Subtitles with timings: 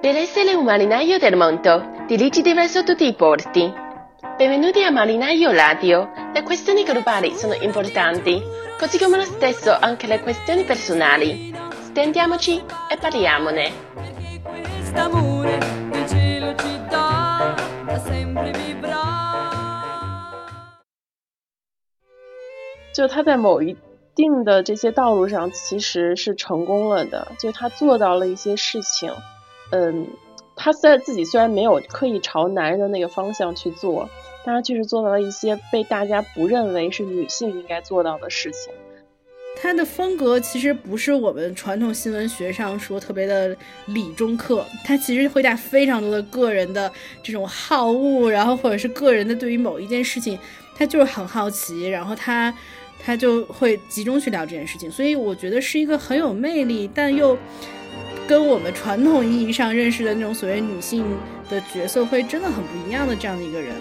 [0.00, 3.72] Dell'essere un marinaio del mondo, dirigi verso tutti i porti.
[4.36, 6.10] Benvenuti a Marinaio Radio.
[6.34, 8.42] Le questioni globali sono importanti,
[8.78, 11.54] così come lo stesso anche le questioni personali.
[11.82, 13.72] Stendiamoci e parliamone.
[14.42, 15.58] Quest'amore
[15.90, 17.54] del cielo ci dà
[17.86, 19.20] da sempre vivrà.
[22.92, 23.76] 就他在某一
[24.14, 29.10] 定的这些道路上其实是成功了的，就他做到了一些事情，
[29.71, 30.07] 嗯，
[30.55, 34.09] 他虽然自己虽然没有刻意朝男人的那个方向去做，
[34.45, 38.73] 但他确实做到了一些被大家不认为是女性应该做到的事情。
[39.59, 46.91] 他的风格其实不是我们传统新闻学上说特别的理中客，他其实会带非常多的个人的
[47.23, 50.37] 这种好恶，然后或者是个人的对于某一件事情，
[50.75, 52.53] 他就是很好奇，然后他
[53.03, 57.35] 他就会集中去聊这件事情，所以我觉得是一个很有魅力，但又
[58.27, 61.05] 跟我们传统意义上认识的那种所谓女性
[61.49, 63.73] 的角色会真的很不一样的这样的一个人。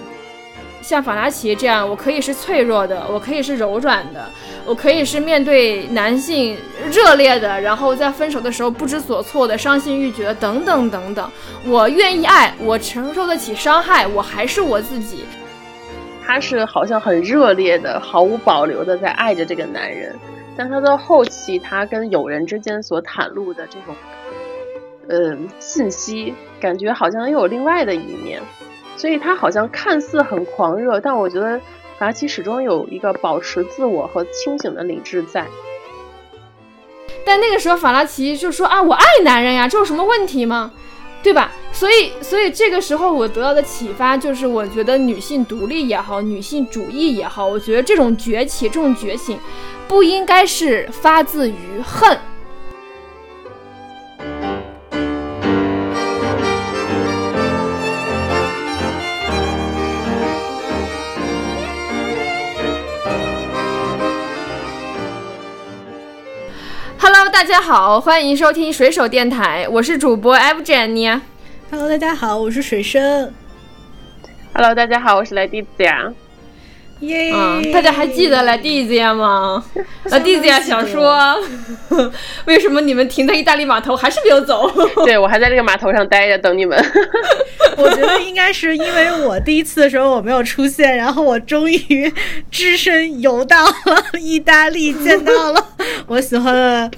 [0.82, 4.30] 像法拉奇这样，我可以是脆弱的，我可以是柔软的，
[4.64, 6.56] 我可以是面对男性
[6.92, 11.28] 热烈的，然后在分手的时候不知所措的、伤心欲绝等等等等。
[11.66, 15.24] 我愿意爱，我承受得起伤害，我还是我自己。
[16.24, 20.16] 他是好像很热烈的、毫无保留的在爱着这个男人，
[20.56, 23.96] 但他到后期，他跟友人之间所袒露的这种，
[25.08, 28.40] 呃，信息，感觉好像又有另外的一面。
[28.96, 31.58] 所以他好像看似很狂热，但我觉得
[31.98, 35.46] 法拉奇始终有一个保持自我和清醒的理智在。
[37.24, 40.72] 但那个时候，法拉奇就说啊，我爱男人呀，这有什么问题吗？
[41.22, 41.50] 对吧？
[41.72, 49.38] 所以，所以这个时候我得到的启发就是，我觉得女性独立也好，女性主义也好，我觉得这种崛起、这种觉醒，
[49.88, 52.18] 不应该是发自于恨。
[67.26, 71.20] Hello，大家好，欢迎收听水手电台，我是主播 F Jenny。
[71.72, 73.34] Hello，大家好，我是水生。
[74.54, 76.12] Hello，大家好，我是来蒂子呀。
[77.00, 79.62] 耶、嗯，大家还记得来蒂子呀吗？
[80.04, 81.36] 来蒂子呀，想说，
[82.46, 84.70] 为什么你们停在意大利码头还是没有走？
[85.04, 86.78] 对我还在这个码头上待着等你们。
[87.76, 92.10] 我觉得应该是因为我第一次的时候我没有出现，然后我终于
[92.50, 95.66] 只身游到了意大利，见到了
[96.08, 96.90] 我喜欢的，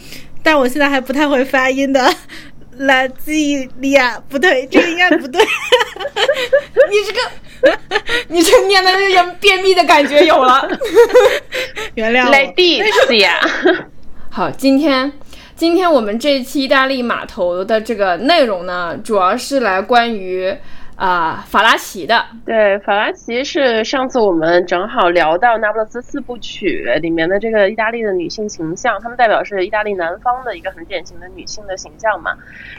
[0.44, 2.08] 但我现在还不太会发音的
[2.78, 5.42] 拉基利亚，不对，这个应该不对。
[5.42, 7.18] 你这个，
[8.28, 10.68] 你这念的有点便秘的感觉有了。
[11.94, 12.52] 原谅莱我。
[12.56, 13.38] 蒂子呀。
[14.30, 15.12] 好，今天
[15.56, 20.54] 今天我们这一期意大利码头的这个内容呢，主要是来关于
[20.98, 22.24] 啊、法拉奇的。
[22.44, 32.32] 对，法拉奇是上次我们正好聊到《那不勒斯四部曲》里面的这个意大利的女性形象，她们代表是意大利南方的一个很典型的女性的形象嘛。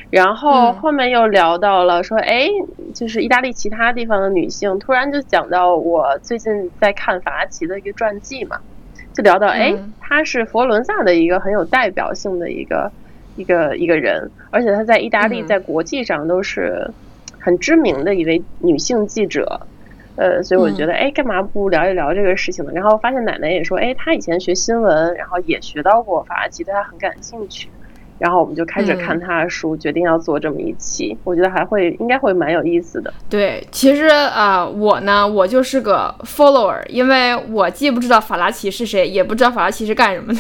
[0.10, 2.50] 然后嗯后面又聊到了说，哎，
[2.94, 8.58] 就是意大利其他地方的女性，突然就讲到我最近在看法拉奇的一个传记嘛，
[9.14, 12.92] 就聊到，哎嗯，她是佛罗伦萨的一个很有代表性的一个
[13.38, 16.86] 一个一个人，而且她在意大利嗯在国际上都是
[17.40, 19.62] 很知名的一位女性记者。
[20.16, 22.72] 呃，所以我觉得，哎，干嘛不聊一聊这个事情呢？
[22.74, 27.70] 然后发现奶奶也说，哎，她以前学新闻，然后也学到过法拉奇，对她很感兴趣。
[28.18, 31.18] 然后我们就开始看她的书，决定要做这么一期。
[31.24, 33.14] 我觉得还会应该会蛮有意思的。
[33.30, 40.40] 对，其实啊、我呢，我就是个 follower，因为我既不知道法拉奇是谁，也不知道法拉奇是干什么的。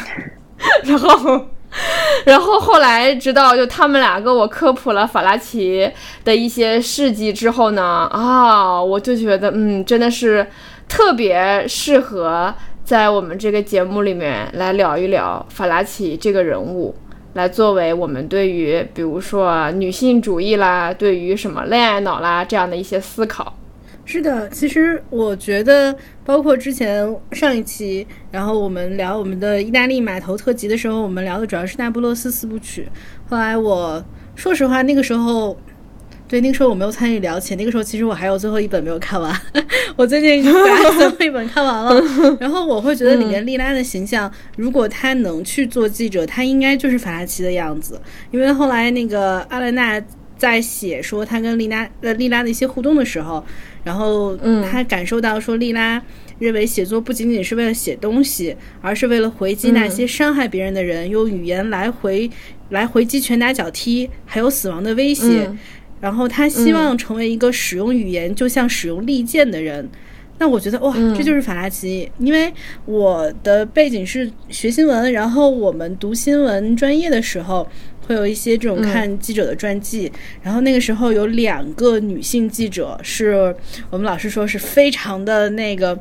[0.83, 1.45] 然后，
[2.25, 5.90] 然后后来直到就他们俩跟我科普了法拉奇
[6.24, 10.46] 的一些事迹之后呢，啊，我就觉得，嗯，真的是
[10.88, 12.53] 特别适合
[12.84, 16.96] 在我们这个节目里面来聊一聊法拉奇这个人物。
[17.34, 23.55] 来作为我们对于比如说女性主义啦，对于什么恋爱脑啦这样的一些思考。
[24.11, 25.96] 是的，其实我觉得，
[26.26, 32.90] 包括之前上一期，然后我们聊我们的意大利码头特辑的时候，我们聊的主要是那不勒斯四部曲。
[33.29, 34.03] 后来我
[34.35, 35.56] 说实话，那个时候，
[36.28, 39.32] 对那个时候我没有参与聊起，那个时候其实我还有最后一本没有看完，
[39.96, 42.38] 我最近把 最后一本看完了。
[42.40, 48.02] 然后我会觉得里面莉拉的形象，如果她能去做记者，她应该就是法拉奇的样子，
[48.32, 50.02] 因为后来那个阿莱娜。
[50.40, 53.44] 在写说他跟丽拉呃丽拉的一些互动的时候，
[53.84, 56.02] 然后嗯他感受到说丽拉
[56.37, 62.29] 认为写作不仅仅是为了写东西，而是为了回击那些伤害别人的人，用语言来回
[62.70, 65.46] 来回击拳打脚踢，还有死亡的威胁。
[65.47, 65.58] 嗯
[66.02, 69.85] 然后他希望成为一个使用语言就像使用利剑的人。
[70.37, 72.49] 那我觉得哇，这就是法拉奇，因为
[72.85, 77.67] 我的背景是学新闻，然后我们读新闻专业的时候。
[78.09, 80.11] 会有一些这种看记者的传记，
[80.41, 83.56] 然后那个时候有两个女性记者，是
[83.91, 85.96] 我们老师说是非常的那个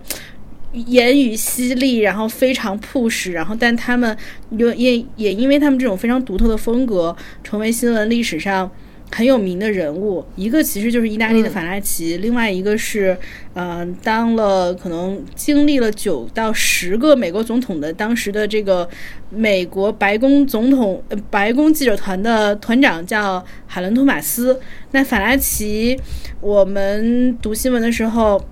[0.73, 4.17] 言语犀利，然后非常 push，然后但他们
[4.53, 7.15] 又也也因为他们这种非常独特的风格，
[7.45, 8.71] 成为新闻历史上。
[9.11, 13.17] 很有名的人物，一个其实就是意大利的法拉奇，另外一个是，
[13.55, 18.89] 嗯，当了可能经历了九到十个美国总统的当时的这个
[19.31, 24.61] 美国白宫总统白宫记者团的团长叫海伦托马斯。
[24.93, 25.99] 那法拉奇，
[26.41, 28.45] 我们读新闻的时候，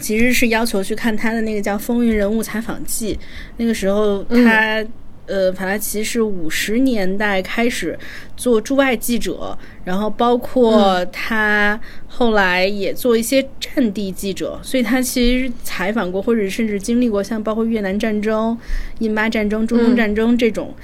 [0.00, 3.14] 其实是要求去看他的那个叫《风云人物采访记》，
[3.58, 4.84] 那个时候他。
[5.26, 7.98] 呃，法拉奇是五十年代开始
[8.36, 18.56] 做驻外记者，然后包括他后来也做一些战地记者，所以他其实采访过或者甚至经历过像包括越南战争、
[19.00, 20.74] 印巴战争、中东战争这种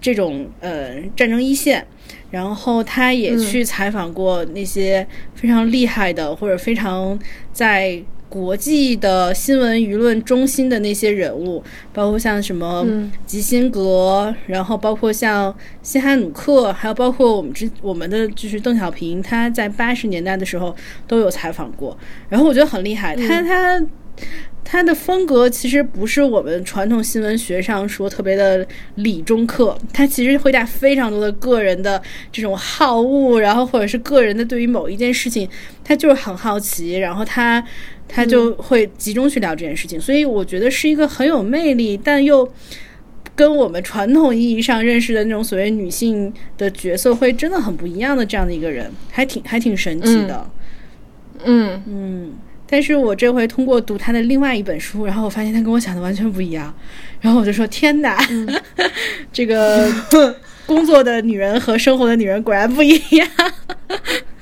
[0.00, 1.86] 这种呃战争一线，
[2.30, 7.18] 然后他也去采访过那些非常厉害的或者非常
[7.52, 8.02] 在。
[8.32, 11.62] 国际的新闻舆论中心的那些人物，
[11.92, 12.82] 包括像什么
[13.26, 20.74] 基辛格，然后包括像西哈努克，还有包括我们之我们的就是邓小平，他在八十年代的时候
[21.06, 21.94] 都有采访过。
[22.30, 23.86] 然后我觉得很厉害，他他
[24.64, 32.00] 他的风格其实不是我们传统新闻学上说特别的理中客，他其实会带非常多的个人的
[32.32, 35.46] 这种好恶，然后或者是个人的对于某一件事情，
[35.84, 37.62] 他就是很好奇，然后他。
[38.14, 42.46] 他就会集中去聊这件事情，所以我觉得是一个很有魅力，但又
[43.34, 50.50] 跟我们传统意义上认识的那种所谓女性的角色会真的很不一样的这样的一个人，还挺还挺神奇的。
[51.44, 52.32] 嗯嗯，
[52.68, 56.72] 但是我这回通过读他的另外一本书，然后我发现他跟我想的完全不一样，
[57.20, 58.18] 然后我就说天哪，
[59.32, 59.90] 这个
[60.66, 63.26] 工作的女人和生活的女人果然不一样。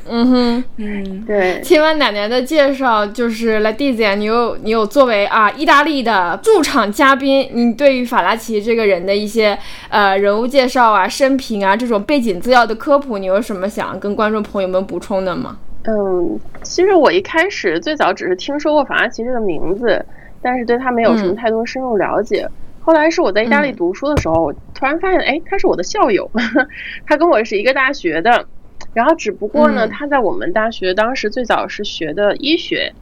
[0.09, 1.61] 嗯哼，嗯，对。
[1.63, 9.57] 听完奶奶的介绍，就是来弟姐，你有你有作为啊意大利的驻场嘉宾，你对于法拉奇这个人的一些
[9.89, 15.59] 呃人物介绍啊、生平啊这种背景资料的科普，你有什么想跟观众朋友们补充的吗？
[15.85, 20.05] 嗯，其实我一开始最早只是听说过法拉奇这个名字，
[20.43, 22.49] 但是对他没有什么太多深入了解。
[22.81, 26.29] 后来是我在意大利读书的时候，突然发现，哎，他是我的校友，
[27.07, 28.47] 他跟我是一个大学的。
[28.93, 32.93] 然后只不过呢，他在我们大学当时最早是学的医学，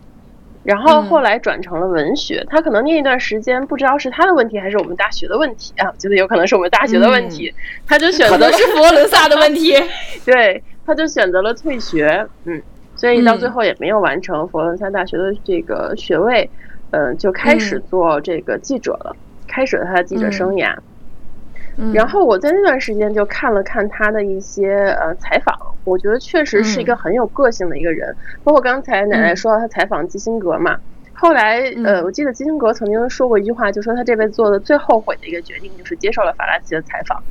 [0.64, 2.44] 然后后来转成了文学。
[2.50, 7.52] 他可能那一段时间不知道是他的问题还是我们大学的问题啊，我觉得有可能是我们大学的问题。
[7.86, 9.72] 他就选择了是佛罗伦萨的问题，
[10.26, 12.60] 对，他就选择了退学，嗯，
[12.94, 16.50] 所以到最后也没有完成佛罗伦萨大学的这个学位，
[16.90, 20.76] 嗯，就开始做这个记者了，开始了他的记者生涯。
[21.94, 28.14] 然后我在那段时间就看了看他的一些呃采访，我觉得确实是一个很有个性的一个人。
[28.42, 30.76] 包括刚才奶奶说到他采访基辛格嘛，
[31.14, 37.22] 后来呃，我记得基辛格曾经说过一句话，就说他这辈子做的最后悔的一个决定就是接受了法拉奇的采访。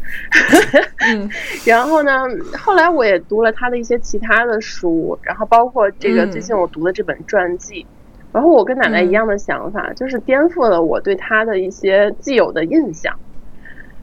[1.65, 2.23] 然后呢，
[2.57, 7.85] 后来我也读了他的一些其他的书，然后包括这个最近我读的这本传记，
[8.31, 13.13] 然后我跟奶奶一样的想法，就是颠覆了我对他的一些既有的印象。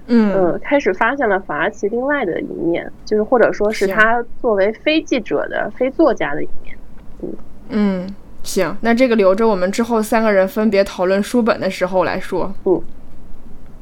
[0.06, 6.76] 嗯，开始发现了法拉奇另外的一面，就是或者说是他作为非记者的、非作家的一面。
[7.22, 7.32] 嗯
[7.70, 12.52] 嗯，行，那这个留着我们之后三个人分别讨论书本的时候来说。
[12.64, 12.82] 嗯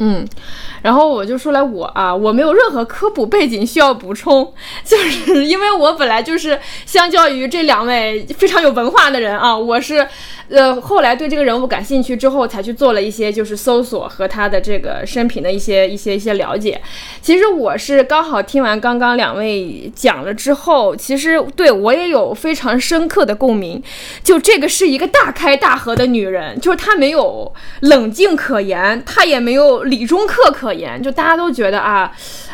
[0.04, 0.26] 嗯，
[0.82, 4.52] 然后我就说来我啊，我没有任何科普背景需要补充，
[4.84, 10.08] 就是因为我本来就是相较于这两位非常有文化的人啊，我是。
[10.48, 16.78] 呃，后来对这个人物感兴趣之后，才去做了一些就是搜索和他的这个生平的一些一些一些了解。
[17.22, 23.82] 其实我是刚好听完刚刚两位讲了之后，其实对我也有非常深刻的共鸣。
[24.22, 32.10] 就这个是一个大开大合的女人，就是她没有冷静可言，她也没有理中客可言，就大家都觉得啊。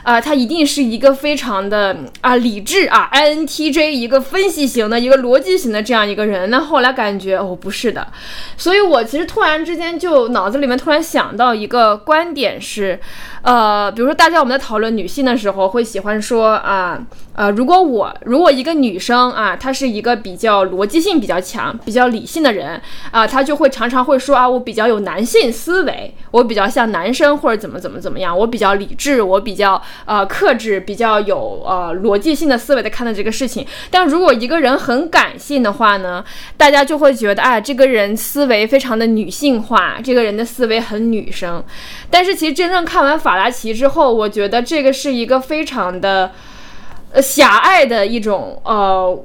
[0.08, 6.48] 啊，他一定是一个非常的啊理智啊，INTJ 一个分析型的一个逻辑型的这样一个人。
[6.48, 8.08] 那后来感觉哦不是的，
[8.56, 12.98] 所以我其实突然之间就脑子里面突然想到一个观点是。
[13.40, 16.98] 呃，比如说，大家我们在讨论女性的时候，会喜欢说啊，
[17.34, 22.78] 呃，如果我如果一个女生啊，她是一个比较逻辑性比较强、比较理性的人
[23.12, 33.66] 啊，她就会常常会说啊，我比较有男性思维，我比较像男生或者怎么怎么怎么样，我比较理智，我比较呃克制、比较有呃逻辑性的思维的看待这个事情。
[33.90, 36.24] 但如果一个人很感性的话呢，
[36.56, 41.62] 大家就会觉得，哎，这个人思维非常的女性化，这个人的思维很女生。
[42.10, 46.32] 但是其实真正看完法拉奇之后，我觉得这个是一个非常的
[47.12, 49.24] 呃狭隘的一种呃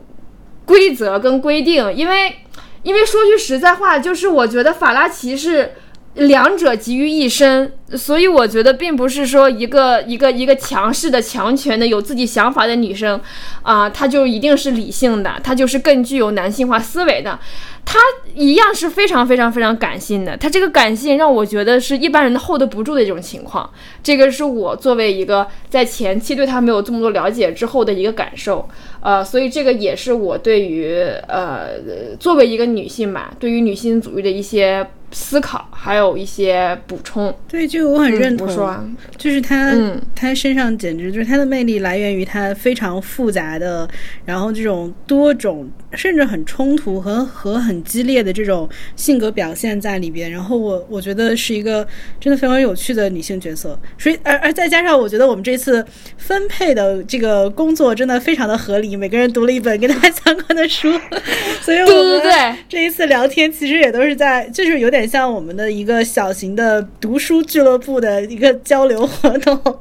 [0.66, 2.36] 规则跟规定，因为
[2.84, 5.74] 因为说句实在话，就是我觉得法拉奇是。
[6.16, 13.20] 两者集于一身，所以我觉得并不是说一个一个一个强势的、强权的、有自己想法的女生，
[13.64, 17.40] 啊、她就一定是理性的，她就是更具有男性化思维的。
[17.86, 18.00] 她
[18.34, 23.70] 一样是非常非常非常感性的，她这个感性让我觉得是一般人 hold 不住的一种情况。
[24.02, 28.70] 这个是我作为一个在前期对她没有这么多了解之后的一个感受。
[29.02, 30.94] 呃，所以这个也是我对于
[31.28, 31.72] 呃
[32.20, 37.34] 作为一个女性吧，对于女性主义的一些思考，还有一些补充。
[37.48, 38.48] 对，这个我很认同。
[38.48, 38.84] 我说啊，
[39.18, 43.88] 就是他，嗯他身上简直就是他的魅力来源于他非常复杂的，
[44.26, 50.30] 然后这种多种甚至很冲突和和很激烈的这种性格表现在里边。
[50.32, 51.88] 然后我我觉得是一个
[52.20, 53.78] 真的非常有趣的女性角色。
[53.98, 55.86] 所以而而再加上我觉得我们这次
[56.18, 60.92] 分配的这个工作真的非常的合理，每个人读了一本跟他相关的书，
[61.62, 69.80] 所以我们对这一次聊天其实也都是在，就是有点像我们的一个小型的读书俱乐部的一个交流活动。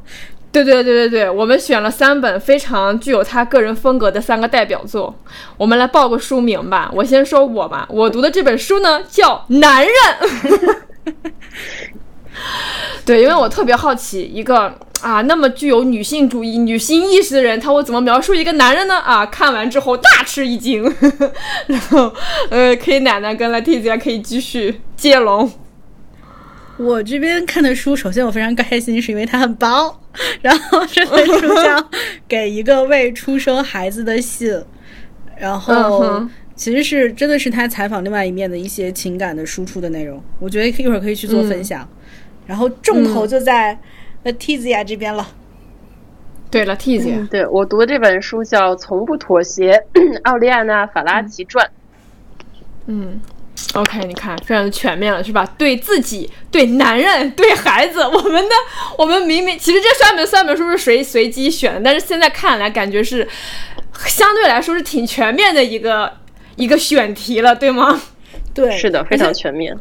[0.53, 5.15] 对对对对对，我们选了三本非常具有他个人风格的三个代表作，
[5.57, 6.91] 我们来报个书名吧。
[6.95, 9.93] 我先说我吧，我读的这本书呢叫《男人》。
[13.07, 18.99] 对，因为我特别好奇，一个啊那么具有女性主义、女性意识的人，他会怎么描述一个男人呢？
[18.99, 20.85] 啊，看完之后大吃一惊。
[21.67, 22.13] 然后，
[22.51, 25.51] 呃，K 奶奶跟 Leticia 可以继续接龙。
[26.77, 30.02] 我这边看的书，首先我非常开心，是因为它很薄。
[30.41, 31.77] 然后这本书叫
[32.29, 34.51] 《给一个未出生孩子的信》，
[35.37, 40.23] 然嗯后其实是真的是他采访另外一面的一些情感的输出的内容。
[40.39, 41.89] 我觉得一会儿可以去做分享。
[42.47, 43.79] 然后重头就在
[44.25, 45.27] Letizia 这边了。
[46.51, 49.83] 对，Leticia，、嗯，对我读的这本书叫《从不妥协：
[50.25, 51.65] 奥利安娜·法拉奇传》。
[52.87, 53.21] 嗯
[53.75, 55.47] ，OK，你看，非常的全面了，是吧？
[55.57, 58.55] 对自己、对男人、 对孩子，我们的
[58.99, 63.27] 我们明明其实这三本三本书是随随机选的，但是现在看来感觉是
[64.07, 66.13] 相对来说是挺全面的一个
[66.57, 68.01] 一个选题了，对吗？
[68.55, 69.77] 对，是的，非常全面。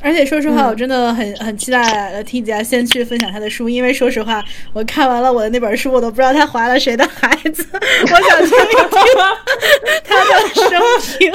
[0.00, 8.88] 而且说实话，我真的很很期待 T 姐先去分享她的书，因为说实话，我看完了我的那本书，我都不知道她怀了谁的孩子，我想听一听
[10.04, 11.32] 她的生平。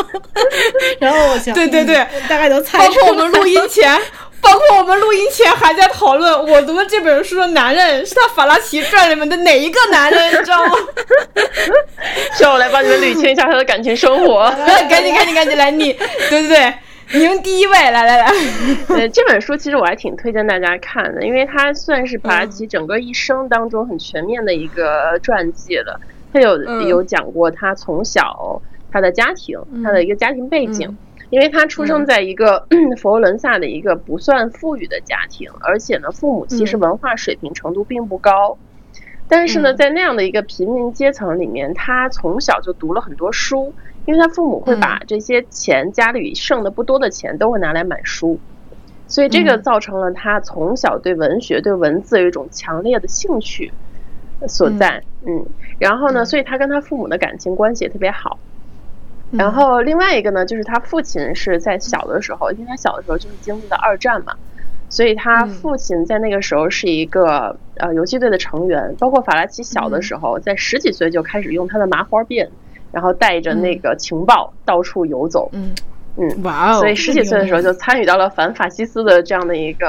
[0.99, 3.99] 然后我想，对对对嗯大概能猜包出来括我们录音前，
[4.41, 10.75] 包括我们录音前还在讨论，我读的这本书的男人是他《法拉奇传》里面的哪一个男人，你知道吗？
[12.37, 14.49] 需要我来帮你们捋清一下他的感情生活。
[14.89, 15.93] 赶紧赶紧赶紧来你，
[16.29, 16.73] 对对对，
[17.13, 18.31] 您第一位，来来来，
[18.89, 25.99] 呃， 这本书其实我还挺推荐大家看的，因为它算是法拉奇整个一生当中很全面的一个传记了。
[26.33, 26.87] 他有嗯。
[26.87, 28.59] 有讲过他从小
[28.91, 30.97] 他的家庭，他的一个家庭背景。
[31.29, 32.67] 因为他出生在一个
[33.01, 38.55] 佛罗伦萨的一个不算富裕的家庭，而且呢，父母其实文化水平程度并不高。
[39.27, 43.73] 但是呢，在那样的一个平民阶层里面，他从小就读了很多书，
[44.05, 48.39] 因为他父母会把这些钱，家里剩的不多的钱都会拿来买书，
[49.07, 53.71] 所以这个造成了他从小对文学、对文字有一种强烈的兴趣
[54.47, 55.03] 所在。
[55.25, 55.45] 嗯，
[55.79, 58.37] 然后呢，所以他跟他父母的感情关系也特别好。
[59.31, 64.35] 然后另外一个呢，就是他父亲是在小的时候，因为他小的时候就是经历了二战嘛，
[64.89, 68.95] 所以他父亲在那个时候是一个呃游击队的成员。
[68.99, 72.47] 包括法拉奇小的时候，在十几岁就开始用他的麻花辫，
[72.93, 75.49] 然后带着那个情报到处游走。
[75.51, 75.73] 嗯。
[76.15, 79.87] 嗯，哇哦，所以十几岁的时候就参与到了反法西斯的这样的一个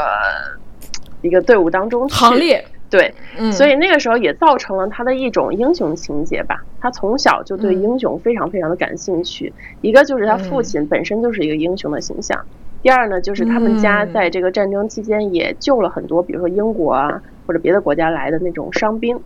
[1.20, 2.14] 一个队伍当中去。
[2.14, 6.64] 行列，对，嗯，所以那个时候也造成了他的一种英雄情节吧。
[6.80, 9.52] 他从小就对英雄非常非常的感兴趣。
[9.82, 12.42] 一个就是他父亲本身就是一个英雄的形象，
[12.82, 19.20] 第二呢就是他们家在这个战争期间也救了很多，比如说英国啊或者别的国家来的那种伤兵。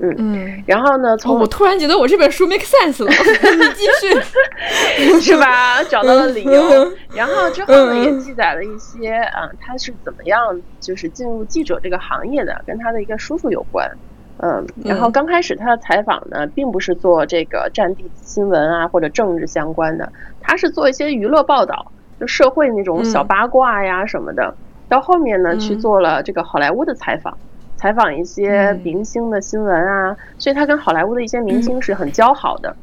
[0.00, 0.62] 嗯，嗯。
[0.66, 3.10] 然后呢，哦，从我突然觉得我这本书 make sense 了，
[3.56, 5.20] 你继续。
[5.20, 5.82] 是吧？
[5.84, 6.92] 找到了理由嗯。
[7.14, 10.38] 然后之后呢，嗯也记载了一些啊，他是怎么样
[10.80, 13.90] 就是进入记者这个行业的，跟他的一个叔叔有关。
[14.38, 20.12] 嗯，然后嗯刚开始他的采访呢，并不是做这个战地新闻啊或者政治相关的，
[20.42, 24.54] 他是做一些娱乐报道，就社会那种小嗯八卦呀什么的。
[24.88, 27.36] 到后面呢，去嗯做了这个好莱坞的采访。
[27.76, 32.76] 采访一些嗯明星的新闻啊，所以他跟好莱坞的一些明星是很交好的。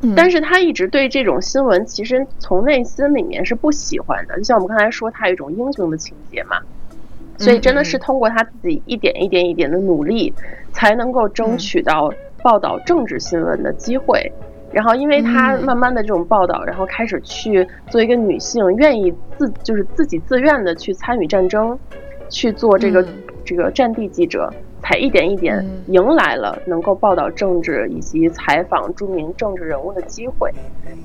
[0.00, 4.36] 嗯但是他一直对这种新闻，其实从内心里面是不喜欢的。
[4.36, 6.58] 就像我们刚才说，他有一种英雄的情节嘛，
[7.36, 10.32] 所以真的是通过他自己一点一点一点的努力，
[10.72, 12.12] 才能够争取到
[12.44, 14.32] 报道政治新闻的机会。
[14.70, 21.76] 然后，因为他嗯慢慢的这种报道，然后开始去做一个女性，愿意自就是自己自愿的去参与战争，
[22.28, 23.06] 去做这个、嗯。
[23.44, 25.82] 这个战地记者，才一点一点嗯。
[25.94, 30.52] 迎来了能够报道政治以及采访著名政治人物的机会。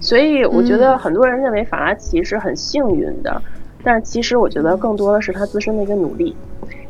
[0.02, 0.98] 所以我觉得嗯。
[0.98, 3.42] 很多人认为法拉奇是很幸运的，
[3.82, 6.36] 但是其实我觉得更多的是他自身的一个努力。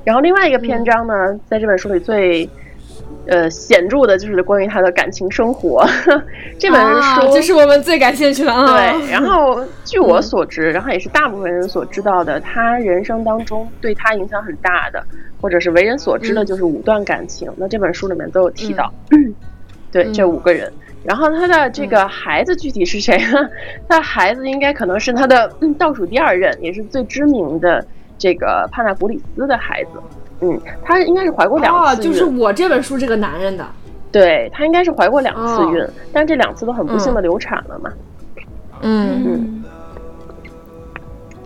[0.04, 2.50] 然后另外一个篇章呢，在这本书里最
[3.28, 5.86] 呃显著的就是关于他的感情生活。
[6.60, 8.66] 这本啊书、这是我们最感兴趣的啊。
[8.66, 15.04] 对， 然后据我所知，然后也是大部分人所知道的，他人生当中对他影响很大的，
[15.42, 17.52] 或者是为人所知的，嗯就是五段感情。
[17.58, 18.94] 那这本书里面都有提到，
[19.92, 20.72] 对这嗯五个人。
[21.06, 23.50] 然后他的这个孩子具体是谁呢？
[23.90, 27.86] 他的孩子应该可能是他的嗯倒数第二任，也是最知名的
[28.18, 29.90] 这个帕纳古里斯的孩子。
[30.42, 33.66] 嗯，他应该是怀过两哦，次孕，就是我这本书这个男人的。
[34.12, 37.92] 对他应该是怀过两次孕，哦但这两次都很不幸的流产了嘛。
[38.82, 39.64] 嗯，嗯，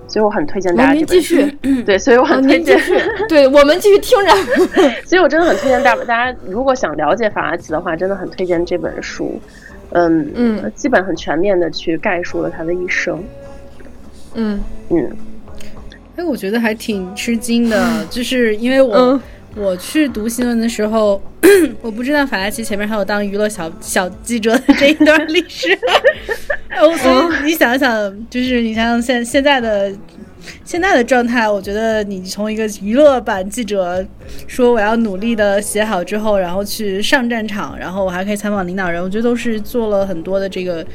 [0.06, 1.36] 所以我很推荐大家您这本书。
[1.36, 1.42] 继
[1.72, 4.32] 续，对，所以我哦很推荐，您继续，对我们继续听着。
[5.08, 9.40] 所以我真的很推荐大大家，如果想了解法拉奇的话，真的很推荐这本书。
[9.94, 13.24] 嗯嗯，基本很全面的去概述了他的一生。
[14.34, 15.10] 嗯嗯
[16.18, 19.22] 哎，我觉得还挺吃惊的，就是因为我、嗯
[19.56, 21.20] 我去读新闻的时候，
[21.82, 25.76] 我不知道法拉奇前面还有当娱乐小小记者的这一段历史。
[26.80, 29.92] 哦，所以你想想，就是你想想现现在的
[30.64, 34.06] 现在的状态，我觉得你从一个娱乐版记者
[34.46, 40.86] 说我要努力的写好之后，然后去上战场，然后我还可以采访领导人，我觉得都是做了很多的这个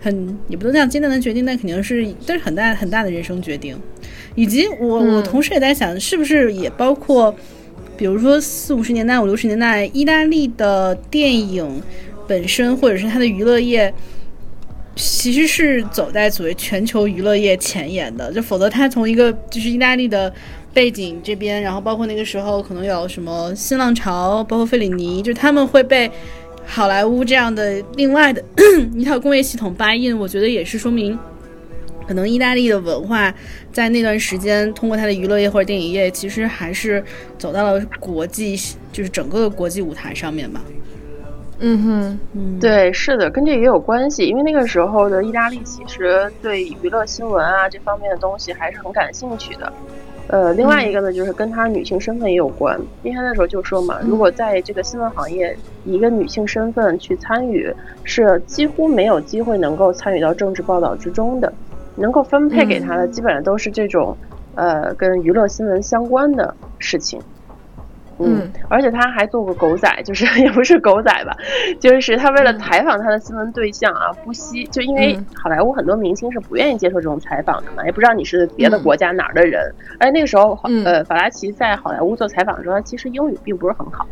[0.00, 3.74] 很也不能叫艰难的决定，但肯定是但是很大很大的人生决定。
[4.34, 7.34] 以及我我嗯同时也在想，是不是也包括，
[7.96, 11.82] 比如说四五十年代、五六十年代，意大利的电影
[12.26, 13.92] 本身，或者是它的娱乐业，
[14.96, 18.32] 其实是走在所谓全球娱乐业前沿的。
[18.32, 20.32] 就否则，它从一个就是意大利的
[20.72, 26.10] 背景这边，然后包括那个时候可能有什么新浪潮，包括费里尼，就他们会被
[26.64, 28.42] 好莱坞这样的另外的
[28.96, 31.18] 一套工业系统掰印，我觉得也是说明。
[32.12, 33.32] 可能意大利的文化
[33.72, 37.02] 在那段时间，通过它的娱乐业或者电影业，其实还是
[37.38, 38.54] 走到了国际，
[38.92, 40.60] 就是整个国际舞台上面吧。
[41.60, 49.72] 嗯哼，嗯，对，是的，跟这也有关系，因为那个时候的意大利其实对娱乐新闻啊这方面的东西还是很感兴趣的。
[50.28, 57.72] 呃，另外一个呢，就是跟她女性身份也有关，因为她那时候就说嘛，如果在这个新闻行业以一个女性身份去参与，
[58.04, 61.52] 是几乎没有机会能够参与到政治报道之中的，
[61.96, 64.16] 能够分配给他的基本上都是这种
[64.54, 67.20] 呃跟娱乐新闻相关的事情。
[68.18, 71.34] 嗯，而且他还做过狗仔，就是 也不是狗仔吧，
[71.80, 75.26] 就是他为了采访他的新闻对象啊，不惜就因为嗯。
[75.34, 79.74] 好莱坞很多明星是不愿意接受这种采访的嘛，也不知道你是别的国家哪儿的人。
[79.98, 80.84] 而那个时候，嗯。
[80.84, 84.06] 呃，法拉奇在好莱坞做采访的时候，他其实英语并不是很好，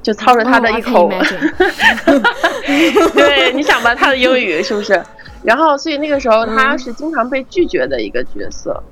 [0.00, 1.10] 就操着他的一口，
[3.14, 5.02] 对，你想吧，他的英语是不是？
[5.44, 8.82] 然后，所以那个时候他是经常被拒绝的一个角色，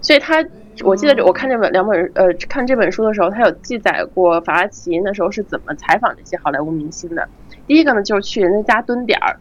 [0.00, 0.44] 所以他。
[0.84, 7.26] 我记得我看这本两本呃看这本书的时候，他有记载过法拉奇那时候是怎么采访这些好莱坞明星的。
[7.66, 9.40] 第一个呢，就是去人家家蹲点儿，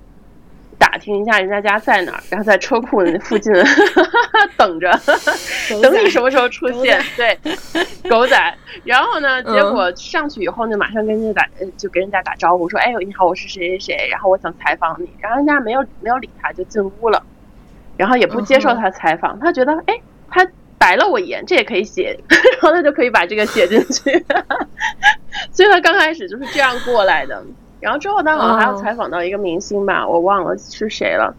[0.78, 3.52] 打听一下人家家在哪儿，然后在车库那附近
[4.58, 4.92] 等着，
[5.82, 7.02] 等你什么时候出现。
[7.16, 7.38] 对，
[8.10, 8.58] 狗仔。
[8.84, 17.24] 然后呢，结果上去以后呢，马上跟人家打，呃就跟人家打招呼说：“哎，你好，我是谁谁谁，然后我想采访你。”然后人家没有没有理他，就进屋了，
[17.98, 19.40] 然后也不接受他采访。
[19.40, 20.46] 他觉得，哎，他。
[20.78, 24.26] 白了我一眼，这也可以写， 然后他就可以把这个写进去，
[25.52, 27.42] 所以他刚开始就是这样过来的。
[27.80, 31.36] 然后之后他好像还要采访到一个明星吧，我忘了是谁了。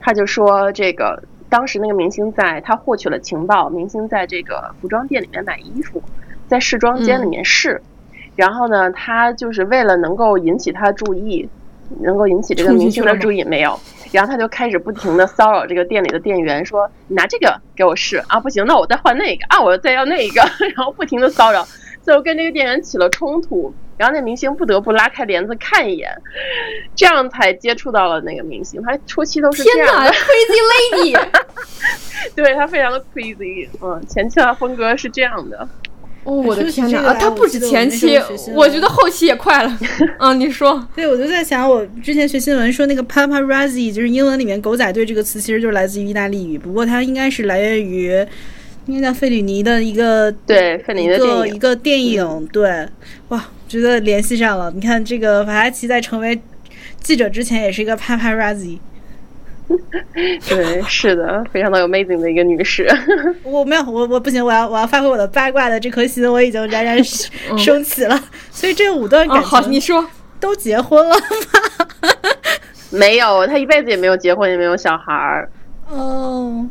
[0.00, 6.02] 他就说这个当时那个明星在他获取了情报，明星在这个服装店里面买衣服，
[6.48, 7.80] 在试装间里面试，
[8.36, 11.48] 然后呢，他就是为了能够引起他的注意，
[12.00, 13.78] 能够引起这个明星的注意，没有。
[14.10, 20.42] 然后他就开始不停的骚扰这个店里的店员，说：“你拿这个给我试啊，不行，那我再换那个啊，我再要那个。”
[20.76, 21.66] 然后不停的骚扰，
[22.02, 23.72] 最后跟那个店员起了冲突。
[23.98, 26.10] 然后那明星不得不拉开帘子看一眼，
[26.96, 28.82] 这样才接触到了那个明星。
[28.82, 31.28] 他初期都是这样的， Crazy Lady，
[32.34, 35.68] 对他非常的 crazy，嗯，前期的风格是这样的。
[36.24, 37.10] 哦，我的天哪！
[37.10, 38.18] 啊，他不止前期
[38.54, 39.78] 我觉得后期也快了。
[40.18, 48.26] 嗯，你说，对，我就在想，我之前学新闻说那个 paparazzi，就是英文里面“狗仔队”这个词，其实就是来自于意大利语，不过它应该是来源于
[48.86, 52.88] 应该叫费里尼的一个对费里尼的一电影个一个电影，对，
[53.28, 54.70] 哇，觉得联系上了。
[54.74, 56.40] 你看这个法拉奇在成为
[57.00, 58.78] 记者之前也是一个 paparazzi，
[60.48, 62.88] 对，是的，非常的 amazing 的一个女士。
[63.42, 67.02] 我没有，我我不行，我要我要发挥我的八卦的这颗心，我已经冉冉
[67.56, 68.20] 升起了。
[68.50, 70.04] 所以这五段啊，感好，你说，
[70.40, 72.08] 都结婚了吗？
[72.90, 75.48] 没有，他一辈子也没有结婚，也没有小孩儿。
[75.88, 76.66] 哦，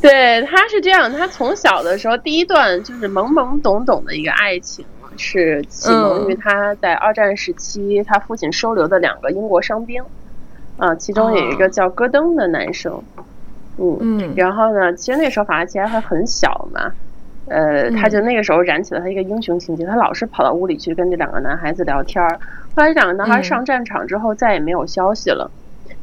[0.00, 4.84] 对，他是这样，他从小的时候第一段就是懵懵懂懂的一个爱情，
[5.16, 10.02] 是启蒙于他在二战时期他父亲收留的两个英国伤兵，
[10.76, 13.02] 啊、其中有一个叫戈登的男生，
[13.78, 14.34] 嗯，嗯。
[14.36, 16.92] 然后呢，其实那时候法拉奇还很小嘛，
[17.48, 22.38] 呃，他就那个时候燃起了他一个英雄情节，他老是跑到屋里去跟这两个男孩子聊天儿。
[22.74, 23.44] 后来这两个男孩嗯。
[23.44, 25.50] 上战场之后再也没有消息了。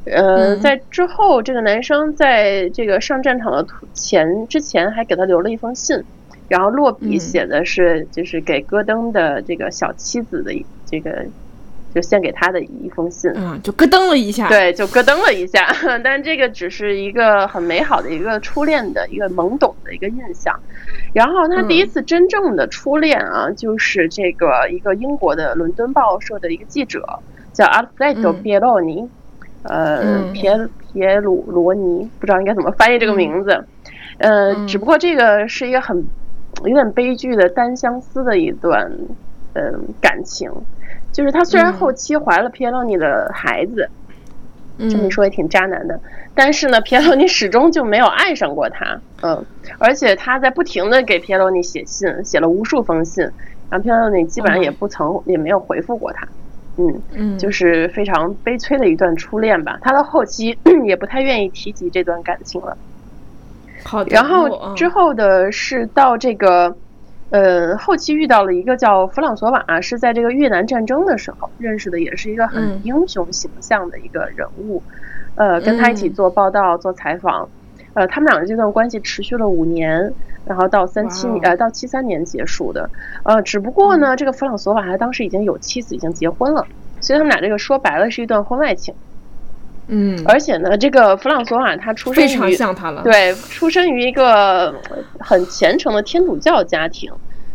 [0.05, 6.03] 呃，嗯在之后，这个男生在这个上战场的途前之前还给他留了一封信，
[6.49, 10.51] 然后落笔嗯写的是就是给戈登的这个小妻子的
[10.85, 11.25] 这个
[11.95, 13.31] 就献给他的一封信。
[13.35, 15.67] 嗯，就咯噔了一下。，对，就咯噔了一下，
[16.03, 20.59] 但这个只是一个很美好的一个初恋的一个懵懂的一个印象。
[21.13, 27.19] 然后他第一次真正的初恋啊，就是这个一个英国的伦敦报社的一个记者，
[27.53, 29.07] 叫阿尔弗雷多·嗯皮耶洛尼，
[29.63, 33.65] 呃，嗯皮耶皮耶鲁罗尼，不知道应该怎么翻译这个名字。
[34.17, 36.05] 呃，嗯只不过这个是一个很
[36.63, 38.91] 有点悲剧的单相思的一段
[39.55, 40.51] 嗯、感情。
[41.11, 43.87] 就是他虽然嗯后期怀了皮耶洛尼的孩子，
[44.79, 45.99] 嗯这么说也挺渣男的。
[46.35, 49.45] 但是呢，皮耶罗尼始终就没有爱上过他，嗯，
[49.77, 53.23] 而且他在不停的给皮耶罗尼写信，写了无数封信，
[53.69, 56.27] 然后皮耶罗尼基本上也不曾、也没有回复过他，
[56.77, 59.77] 嗯，嗯，就是非常悲催的一段初恋吧。
[59.81, 62.77] 他到后期 也不太愿意提及这段感情了。
[63.83, 64.09] 好的。
[64.09, 66.75] 然后之后的是到这个，
[67.29, 74.81] 呃，后期遇到了一个叫弗朗索瓦，是在这个越南战争的时候认识的，也是一个很嗯英雄形象的一个人物，
[75.35, 77.47] 呃，跟他一起嗯做报道、做采访，
[77.93, 80.13] 呃，他们两个这段关系持续了五年，
[80.45, 82.89] 然后到三七呃到七三年结束的，
[83.23, 86.65] 呃，只不过呢，这个弗朗索瓦他当时已经有妻子，已经结婚了，
[86.99, 88.93] 所以他们俩这个说白了是一段婚外情，
[89.87, 97.11] 嗯，而且呢，这个弗朗索瓦他出生非常于像他了。，对，出生于一个呃很虔诚的天主教家庭，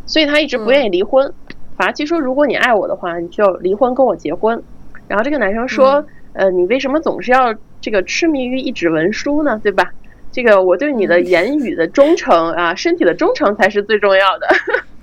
[0.06, 1.32] 所以他一直不愿意离婚。
[1.76, 4.60] 法拉奇说：“如果你爱我的话，你就离婚跟我结婚。”
[5.06, 9.60] 然后这个男生说：“呃，你为什么总是要这个痴迷于一纸文书呢？
[9.62, 9.92] 对吧？
[10.30, 14.46] 这个我对你的言语的忠诚啊， 身体的忠诚才是最重要的。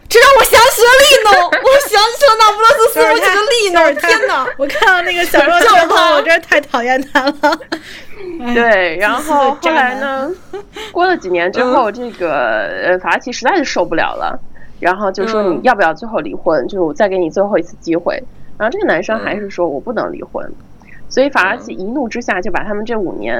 [0.08, 3.92] 这让我想起了利诺，我想起了那不勒斯四部曲的利诺。
[4.00, 4.48] 天哪！
[4.56, 7.34] 我看到那个小说之就是后，我真是太讨厌他了。
[8.40, 10.32] 哎对，然后后来呢，
[10.92, 12.32] 过了几年之后，这个
[12.86, 14.40] 呃法拉奇实在是受不了了，
[14.80, 16.66] 然后就说嗯你要不要最后离婚？
[16.68, 18.24] 就是我再给你最后一次机会。
[18.58, 20.50] 然后这个男生还是说我不能离婚，
[21.16, 23.34] 所以法拉奇一怒之下就把他们这五年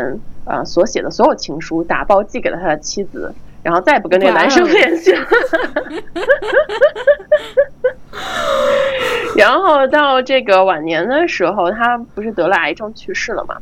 [0.46, 5.28] 啊、呃所写的所有情书打包寄给了他的妻子，然后再也不跟这个男生联系了。
[9.36, 13.58] 然后到这个晚年的时候，他不是得了癌症去世了嘛？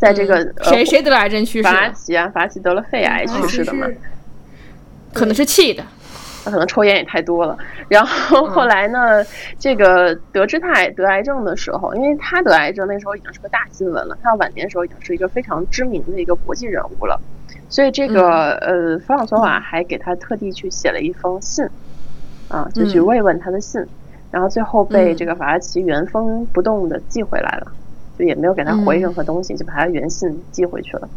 [0.00, 1.88] 在这个、呃谁谁得了癌症去世法拉？
[1.90, 3.86] 奇啊，法拉奇得了肺癌去世的嘛，
[5.14, 5.84] 可能是气的。
[6.44, 7.56] 他可能抽烟也太多了。
[7.88, 9.24] 然后后来呢，
[9.58, 17.20] 这个得知他得癌症的时候，因为他得癌症那时候已经是个大新闻了，他晚年的时候已经是一个非常知名的一个国际人物了，
[17.68, 21.64] 所以这个、呃，弗朗索瓦还给他特地去写了一封信，
[22.48, 23.84] 啊，就去嗯慰问他的信，
[24.30, 27.72] 然后最后被嗯这个法拉奇原封不动的寄回来了，
[28.18, 29.00] 就也没有给他回嗯。
[29.00, 31.08] 任何东西，就把他原信寄回去了，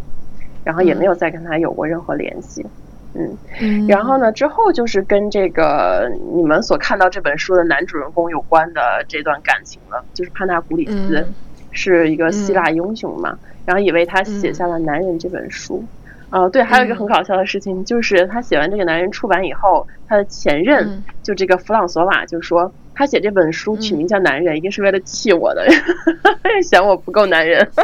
[0.63, 2.65] 然后也没有再跟他有过任何联系。
[3.13, 3.87] 嗯，嗯。
[3.87, 11.33] 然后呢，之后就是跟这个你们所看到这本书的男主人公有关的这段感情了，就是潘纳古里斯嗯。
[11.75, 15.83] 是一个希腊英雄嘛，然后也为他写下了《男人》这本书。
[16.29, 21.03] 呃，对，还有一个很搞笑的事情，就是他写完这个《男人》出版以后，他的前任、嗯。
[21.23, 25.67] 就这个弗朗索瓦就说，他写这本书取名叫《男人》，一定是为了气我的，
[26.63, 27.67] 嫌我不够男人。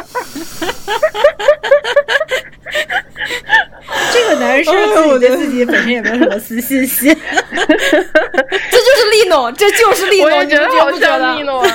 [4.12, 7.14] 这个男人是不是自己对自己本身也没有什么私信心？
[7.36, 11.20] 这就是利诺，这就是利诺，我也觉得好你们觉不觉得？
[11.20, 11.70] 像尼诺啊。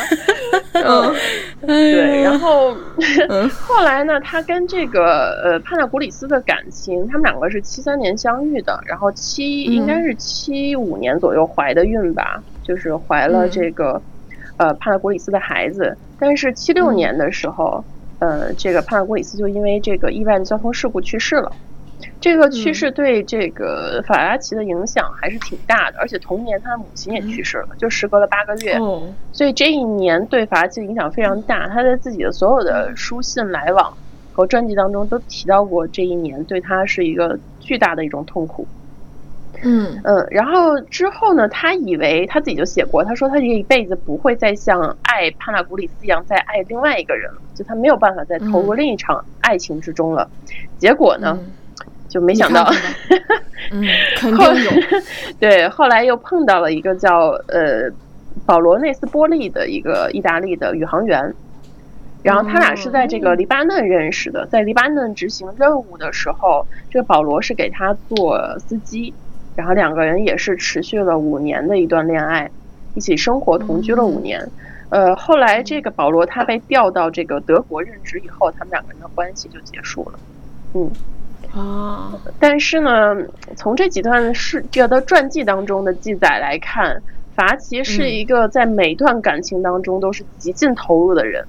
[0.73, 1.15] 嗯，
[1.67, 2.77] 对，然后
[3.29, 14.03] 嗯后来呢，他跟这个呃帕纳古里斯的感情，他们两个是七三年相遇的，然后七、嗯应该是七五年左右怀的孕吧，就是怀了嗯这个、
[14.57, 17.85] 呃帕拉国里斯的孩子，但是七六嗯年的时候，
[18.19, 21.53] 呃，这个帕拉国里斯就因为这个意外的交通事故去世了。
[22.21, 28.75] 这个去嗯世对这个法拉奇的影响还是挺大的，而且同年他的母亲也去世了，就时隔了八个月。
[28.79, 31.69] 哦，所以这一年对法拉奇的影响非常大。
[31.69, 33.97] 他在自己的所有的书信来往
[34.33, 38.67] 和传记当中都提到过，这一年对他是一个巨大的一种痛苦。
[39.65, 40.01] 嗯。
[40.05, 50.31] 嗯，然后之后呢，他以为他自己就写过，他说他这一辈子不会再像爱帕纳古里斯一样再爱另外一个人了，就他没有办法再投入另一场爱情之中了。
[50.79, 51.51] 结果呢，嗯
[52.09, 52.71] 就没想到
[53.73, 53.83] 嗯，
[54.17, 54.71] 肯定有，
[55.41, 57.91] 对，后来又碰到了一个叫呃
[58.47, 61.35] 保罗内斯波利的一个意大利的宇航员，
[62.23, 69.13] 然后他俩是在这个黎巴嫩认识的，在黎巴嫩执行任务的时候，这个保罗是给他做司机，
[69.57, 72.51] 然后两个人也是持续了五年的一段恋爱，
[72.95, 74.49] 一起生活同居了五年。
[74.91, 80.19] 呃，后来这个保罗他被调到这个德国任职以后，他们两个人的关系就结束了。
[80.75, 80.91] 嗯，
[81.53, 83.17] 啊，但是呢，
[83.57, 87.03] 从这几段是这个的传记当中的记载来看，
[87.35, 91.45] 法拉奇是一个在每段感情当中都是极尽投入的人。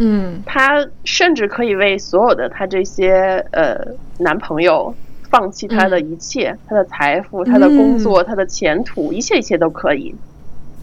[0.00, 3.84] 嗯他甚至可以为所有的他这些呃
[4.18, 4.94] 男朋友
[5.30, 10.14] 放弃他的一切，他的财富、他的工作、他的前途，一切一切都可以。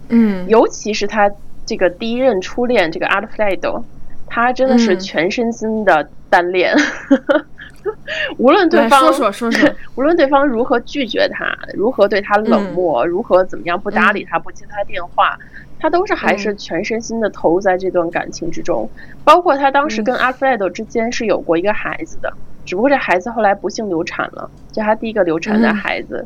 [0.10, 1.32] 嗯，尤其是他
[1.66, 3.84] 这个第一任初恋这个阿德弗莱多，
[4.28, 5.00] 他真的是嗯。
[5.00, 6.76] 全身心的单恋。
[8.38, 13.08] 无论对方说说说说， 无论对方如何拒绝他，如何对他冷漠，嗯。
[13.08, 15.38] 如何怎么样不搭理他、不接他电话，
[15.80, 18.90] 他都是还是嗯全身心的投入在这段感情之中。
[19.24, 22.32] 包括他当时嗯跟阿弗莱德之间是有过一个孩子的，
[22.66, 26.26] 只不过这孩子后来不幸流产了，这他第一个流产的嗯孩子。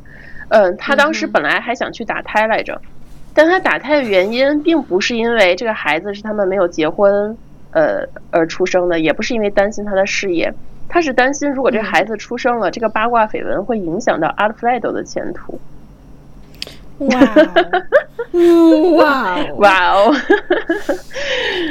[0.49, 2.81] 嗯，他当时本来还想去打胎来着，
[3.33, 7.37] 但他打胎的原因并不是因为这个孩子是他们没有结婚
[7.71, 10.51] 呃而出生的，也不是因为担心他的事业，
[10.87, 15.59] 他是担心如果这孩子出生了，这个八卦绯闻会影响到阿弗莱德的前途。
[17.07, 17.19] 哇
[18.33, 20.15] 哦，哇哦，哇哦，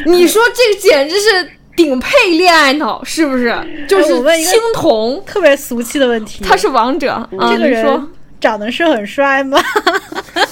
[0.07, 3.55] 你说这个简直是顶配恋爱脑，是不是？
[3.89, 4.07] 就是
[4.43, 7.29] 青铜，特别俗气的问题，他是王者啊！
[7.53, 8.09] 这个人
[8.41, 9.59] 长得是很帅吗？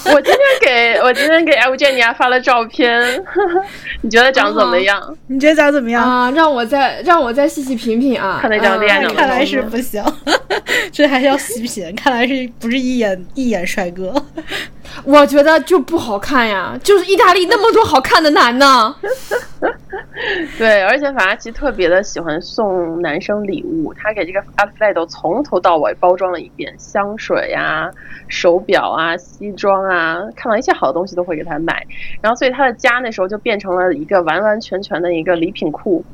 [0.14, 3.24] 我今天给我今天给艾维杰尼亚发了照片，
[4.02, 5.16] 你觉得长怎么样？
[5.26, 6.02] 你觉得长怎么样？
[6.02, 8.38] 啊，让我再让我再细细品品啊！
[8.40, 10.02] 看那张脸啊看来是不行，
[10.92, 11.94] 这还是要细品。
[11.96, 14.14] 看来是不是一眼一眼帅哥？
[15.04, 18.94] 我觉得就不好看呀，就是意大利那么多好看的男呢。
[20.58, 27.90] 对，而且法拉奇特别的喜欢送男生礼物，他给这个阿弗莱多从头到尾包装了一遍，香水啊、
[28.28, 31.86] 手表啊、西装啊，啊看到一些好的东西都会给他买。
[32.20, 36.04] 然后，所以他的家那时候就变成了一个完完全全的一个礼品库，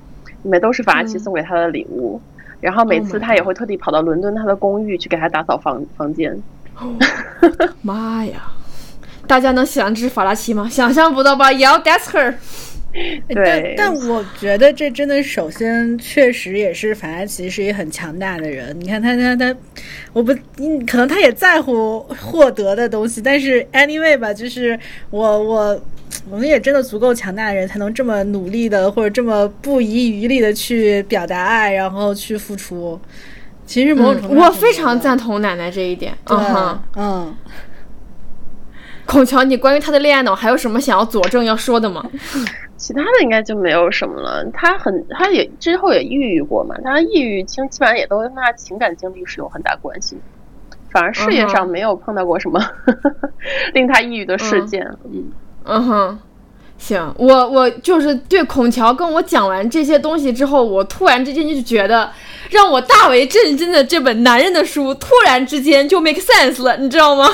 [0.42, 2.20] 里面都是法拉奇送给他的礼物。
[2.60, 6.40] 然后每次他也会特地跑到伦敦他的公寓去给他打扫房房间。
[7.82, 8.52] 妈呀！
[9.26, 10.68] 大家能想这是法拉奇吗？
[10.68, 12.34] 想象不到吧？Yell, that's her。
[13.28, 18.78] 对但但我觉得这真的，首先确实也是法拉奇是一个很强大的人。
[18.78, 19.54] 你看他他他，
[20.12, 24.78] 我不，嗯可能他也在乎获得的东西，但是 anyway 吧，就是
[25.10, 25.82] 我我
[26.30, 33.00] 我们也真的足够强大的人，才能这么努力的或者这么不遗余力的去表达爱，然后去付出。
[33.64, 36.12] 其实某种程度嗯，我非常赞同奶奶这一点。
[36.26, 37.36] 对嗯哼，嗯。
[39.04, 42.04] 孔乔，你关于他的恋爱脑还有什么想要佐证要说的吗？
[42.82, 44.44] 其他的应该就没有什么了。
[44.52, 50.22] 他很，他也之后也抑郁过嘛，他抑郁基基本上也都跟他情感经历是有很大关系的。
[50.90, 52.60] 反而事业上没有碰到过什么
[53.72, 54.84] 令他抑郁的事件。
[55.04, 55.32] 嗯，
[55.64, 56.18] 嗯哼，
[56.76, 62.10] 行，我我就是对孔乔跟我讲完这些东西之后，我突然之间就觉得，
[62.50, 67.26] 让我大为震惊的这本男人的书，突然之间就 make sense 了，你知道吗？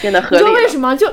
[0.00, 0.96] 变得合你知理为什么？
[0.96, 1.06] 就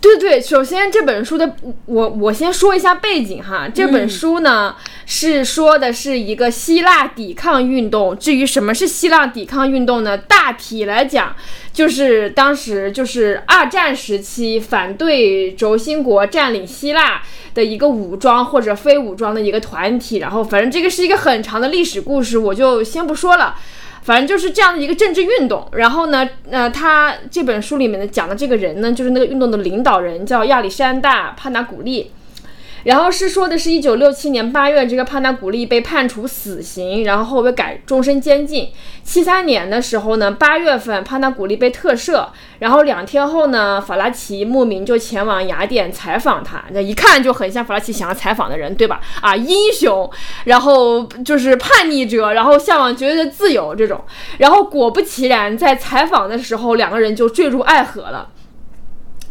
[0.00, 8.16] 对对，首先这本书的我我先说一下背景哈，这本书呢、是说的是一个希腊抵抗运动。
[8.18, 10.16] 至于什么是希腊抵抗运动呢？
[10.16, 11.36] 大体来讲，
[11.70, 17.20] 就是当时就是二战时期反对轴心国占领希腊
[17.52, 20.16] 的一个武装或者非武装的一个团体。
[20.16, 23.54] 然后反正这个是一个很长的历史故事，我就先不说了。
[24.02, 25.66] 反正就是这样的一个政治运动。
[25.72, 32.10] 然后呢，呃，他这本书里面的讲的这个人呢，就是那个运动的领导人，叫亚历山大·潘纳古利。
[32.84, 38.70] 然后是说的是，一九六七年八月，这个帕纳古利被判处死刑，然后后被改终身监禁。
[39.02, 42.26] 七三年的时候呢，八月份帕纳古利被特赦，
[42.60, 49.00] 然后两天后呢，法拉奇慕名就前往雅典采访他，那一看就很像法拉奇想要采访的人，对吧？
[49.20, 50.08] 啊，英雄，
[50.44, 54.00] 然后就是叛逆者，然后向往绝对的自由这种。
[54.38, 58.28] 然后果不其然，在采访的时候，两个人就坠入爱河了。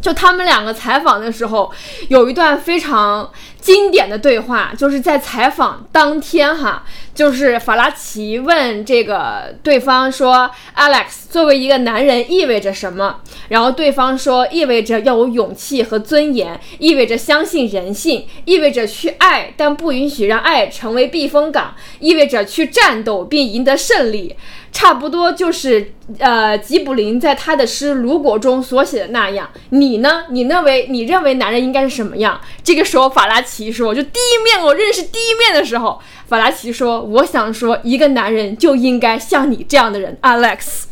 [0.02, 1.72] 就他们两个采访的时候，
[2.08, 3.30] 有一段非常
[3.62, 13.20] 经典的对话，就是在采访当天哈，就是法拉奇问这个对方说：“Alex，作为一个男人意味着什么？”
[13.50, 24.36] 然后对方说：“意味着要有勇气和尊严，意味着相信人性，意味着去爱，但不允许让爱成为避风港，意味着去战斗并赢得胜利。”
[24.72, 29.50] 差不多就是呃，吉卜林在他的诗《如果》中所写的那样。
[29.70, 30.26] 你呢？
[30.30, 32.40] 你认为你认为男人应该是什么样？
[32.64, 40.84] 这个时候，法拉奇说：“就第一面我认识第一面的时候，法拉奇说，我想说，一个男人就应该像你这样的人，Alex。”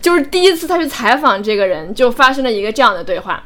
[0.00, 3.44] 就是第一次他去采访这个人，就发生了一个这样的对话。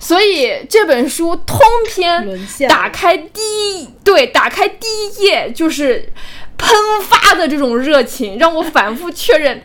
[0.00, 2.26] 所以这本书通篇
[2.68, 3.40] 打开第
[3.78, 6.12] 一对打开第一页就是
[6.62, 6.70] 喷
[7.02, 9.62] 发的这种热情，让我反复确认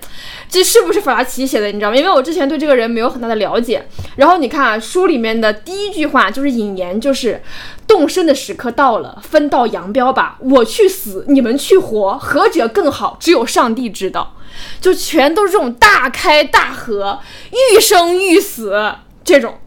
[0.50, 1.96] 这是不是法拉奇写的，你知道吗？
[1.96, 3.88] 因为我之前对这个人没有很大的了解。
[4.16, 7.42] 然后你看啊，书里面的第一句话就是引言，就是
[7.86, 13.18] 动身的时刻到了，分道扬镳吧，我去死，你们去活，何者更好？
[13.20, 14.34] 只有上帝知道。
[14.82, 17.20] 就全都是这种大开大合、
[17.52, 19.60] 欲生欲死这种。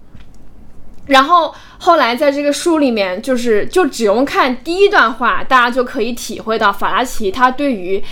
[1.07, 8.03] 然后后来在这个书里面，就是就只用看第一段话，大家就可以体会到法拉奇他对于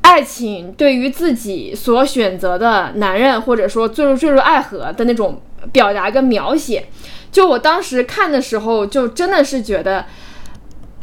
[0.00, 6.86] 爱情、对于自己所选择的男人，或者说坠入坠入爱河的那种表达跟描写。
[7.30, 10.06] 就我当时看的时候，就真的是觉得，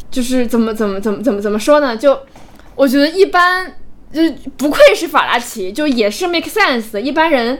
[0.09, 1.95] 就是怎么怎么怎么怎么怎么说呢？
[1.95, 2.19] 就
[2.75, 3.75] 我觉得一般，
[4.11, 4.21] 就
[4.57, 7.59] 不愧是法拉奇，就也是 make sense 的，一般人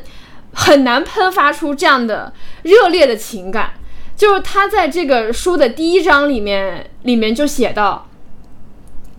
[0.53, 2.33] 很难喷发出这样的
[2.63, 3.73] 热烈的情感。
[4.19, 8.05] 就是他在这个书的第一章里面，里面就写到，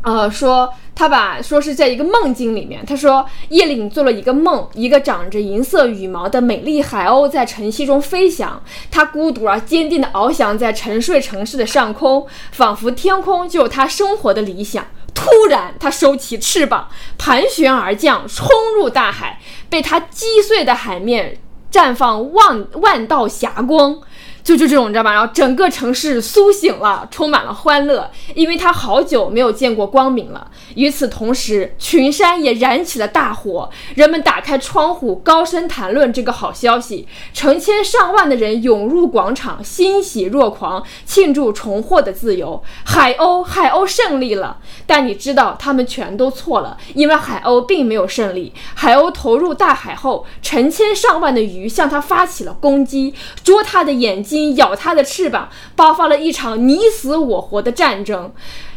[0.03, 14.87] 呃，说他把说是在一个梦境里面，他说叶岭做了一个梦，一个长着银色羽毛的美丽海鸥在晨曦中飞翔，它孤独而坚定地翱翔在沉睡城市的上空，仿佛天空就有它生活的理想。
[15.15, 21.39] 突然，它收起翅膀，盘旋而降，冲入大海，被它击碎的海面
[21.73, 23.99] 绽放万万道霞光。
[24.43, 25.13] 就就这种，你知道吧？
[25.13, 30.51] 然后整个城市苏醒了，充满了欢乐，因为他好久没有见过光明了。
[30.75, 37.07] 与此同时，群山也燃起了大火，人们打开窗户，高声谈论这个好消息。
[37.35, 42.63] 成千上万的人涌入广场，欣喜若狂，庆祝重获的自由。
[42.85, 44.59] 海鸥，海鸥胜利了！
[44.87, 48.53] 但你知道，他们全都错了，因为海鸥并没有胜利。
[48.75, 54.30] 海鸥投入大海后，成千上万的鱼向它发起了攻击，啄它的眼睛。
[54.57, 58.33] 咬它的翅膀，爆发了一场你死我活的战争。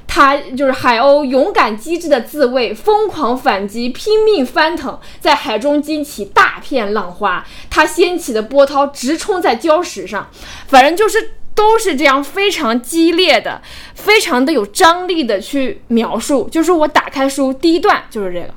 [0.05, 7.43] 它就是海鸥，勇敢机智的自卫，疯狂反击，拼命翻腾，在海中激起大片浪花。
[7.69, 10.29] 它掀起的波涛直冲在礁石上，
[10.67, 13.61] 反正就是都是这样非常激烈的，
[13.95, 16.47] 非常的有张力的去描述。
[16.51, 18.53] 就是我打开书第一段就是这个。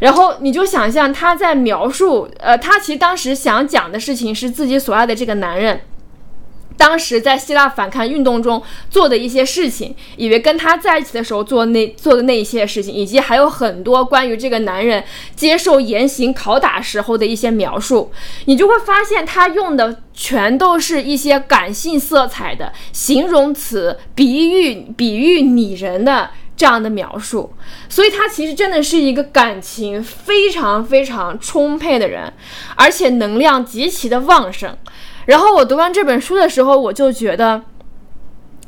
[0.00, 5.80] 然后你就想象他在描述，呃，他其实当时想讲的事情是自己所爱的这个男人。
[6.76, 15.02] 当时在希腊反抗运动中做的一些事情，以为跟他在一起的时候做那做的那一些事情，以及还有很多关于这个男人
[15.34, 18.12] 接受严刑拷打时候的一些描述，
[18.44, 27.52] 你就会发现他用的全都是一些感性色彩的形容词、比喻、比喻拟人的这样的描述，
[27.88, 32.32] 所以他其实真的是一个感情非常非常充沛的人，
[32.74, 34.76] 而且能量极其的旺盛。
[35.26, 37.62] 然后我读完这本书的时候，我就觉得，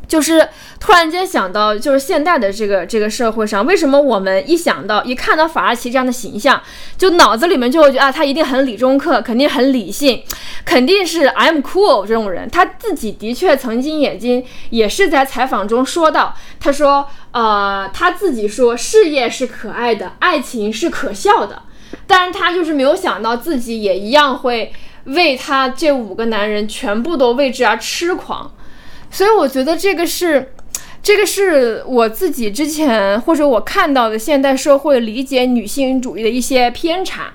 [0.06, 0.48] 就是
[0.80, 6.60] 突然间想到，就是现代的这个这个社会上，为什么我们一想到一看到法拉奇这样的形象，
[6.96, 10.22] 就脑子里面就会觉得啊，他一定很理中客，肯定很理性，
[10.64, 12.48] 肯定是 I'm cool 这种人。
[12.48, 21.62] 他自己的确曾经眼睛也是在采访中说到，他说，呃，他自己说事业是可爱的，爱情是可笑的，
[22.06, 24.72] 但是他就是没有想到自己也一样会
[25.04, 28.52] 为他这五个男人全部都为之而痴狂。
[29.10, 30.52] 所以我觉得这个是，
[31.02, 37.32] 这个是我自己之前或者我看到的现代社会理解女性主义的一些偏差，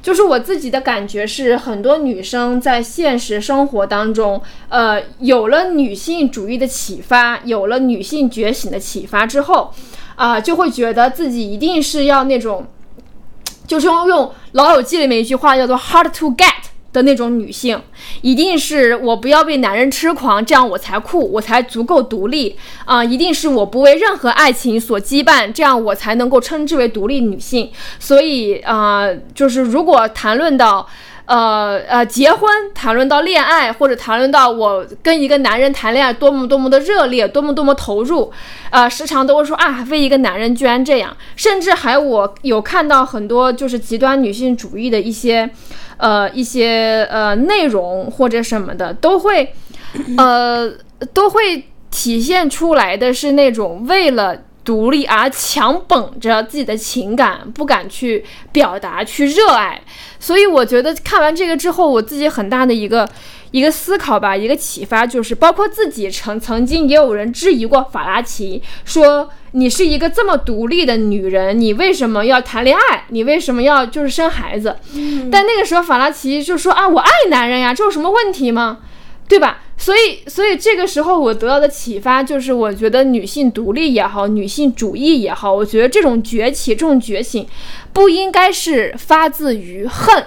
[0.00, 9.74] 就是我自己的感觉是，很多女生在现实生活当中，呃，有了女性主义的启发，有了女性觉醒的启发之后，
[10.14, 12.66] 啊、就会觉得自己一定是要那种，
[13.66, 16.68] 就是用用《老友记》里面一句话叫做 “hard to get”。
[16.92, 17.80] 的那种女性，
[18.22, 27.70] 一定是我不要被男人痴狂，这样我才酷，我才足够独立啊、一定是我不为任何爱情所羁绊，这样我才能够称之为独立女性。
[27.98, 30.88] 所以啊、就是如果谈论到。
[31.30, 38.32] 呃呃，结婚谈论到恋爱，或者谈论到我跟一个男人谈恋爱多么多么的热烈，多么多么投入，
[38.70, 45.50] 呃，时常都会说啊，为一个男人居然这样，甚至还我有看到很多就是极端女性主义的一些，
[45.98, 49.54] 呃一些呃内容或者什么的，都会，
[50.18, 50.72] 呃
[51.12, 54.42] 都会体现出来的是那种为了。
[54.64, 58.22] 独立而强绷着自己的情感，不敢去
[58.52, 59.80] 表达、去热爱，
[60.20, 63.08] 所以我觉得看完这个之后，我自己很大的一个
[63.50, 73.04] 一个思考吧，一个启发就是，包括自己曾曾经也有人质疑过法拉奇，说你是一个这么独立的女人，你为什么要谈恋爱？
[73.08, 74.76] 你为什么要就是生孩子？
[75.30, 78.78] 但那个时候法拉奇就说啊，我爱男人呀，这有什么问题吗？
[79.28, 79.62] 对吧？
[79.76, 87.46] 所以，所以这个时候我得到的启发就是，我觉得女性独立也好，女性主义也好，我觉得这种崛起、这种觉醒，
[87.92, 90.24] 不应该是发自于恨，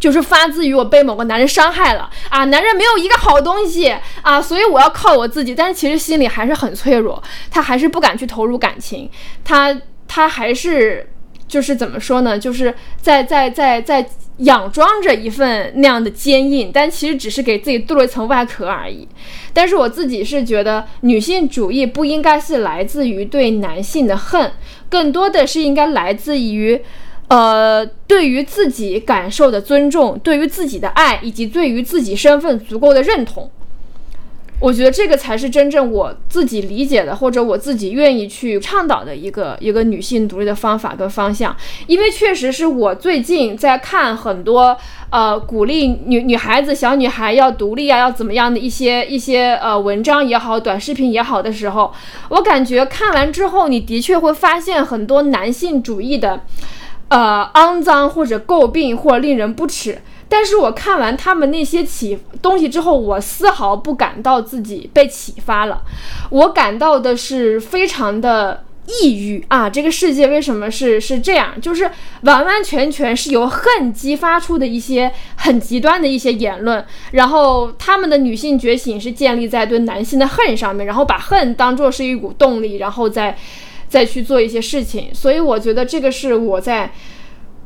[0.00, 5.54] 就是发自于我被某个男人伤害了啊，男人没有一个好东西啊，所以我要靠我自己。
[5.54, 9.10] 但是其实心里还是很脆弱，他还是不敢去投入感情，
[9.44, 9.78] 他
[10.08, 11.06] 他还是
[11.46, 12.38] 就是怎么说呢？
[12.38, 19.06] 就是在在在在佯装着一份那样的坚硬，但其实只是给自己镀了一层外壳而已。
[19.52, 24.50] 但是我自己是觉得，女性主义不应该是来自于对男性的恨，
[24.88, 26.82] 更多的是应该来自于。
[27.30, 33.48] 呃，对于自己感受的尊重，对于自己的爱，以及对于自己身份足够的认同，
[34.58, 41.56] 我觉得这个才是真正我自己理解的，或者我自己愿意去倡导的一个一个女性独立的方法跟方向。
[41.86, 44.76] 因为确实是我最近在看很多
[45.10, 51.94] 呃鼓励女女孩子、小女孩要独立啊，要怎么样的一些一些呃文章也好、短视频也好的时候，
[52.30, 56.40] 我感觉看完之后，你的确会发现很多男性主义的。
[57.10, 65.82] 呃，肮脏或者诟病或令人不齿，但是我看完他们那些启东西之后，我丝毫不感到自己被启发了，
[66.30, 69.68] 我感到的是非常的抑郁啊！
[69.68, 71.60] 这个世界为什么是是这样？
[71.60, 71.90] 就是
[72.22, 83.36] 完完全全是由恨激发出的一些很极端的一些言论，然后他们的女性觉醒是建立在对男性的恨上面，然后把恨当做是一股动力，然后再。
[83.90, 86.92] 再去做一些事情，所以我觉得这个是我在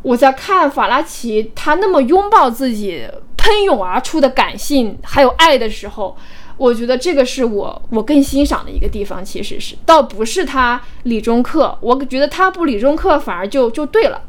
[0.02, 3.06] 我在看法拉奇他那么拥抱自己
[3.36, 6.16] 喷涌而出的感性还有爱的时候，
[6.56, 14.22] 我觉得这个是我我更欣赏的一个地方，其实是倒不是他理中客，我觉得他不理中客反而就就对了，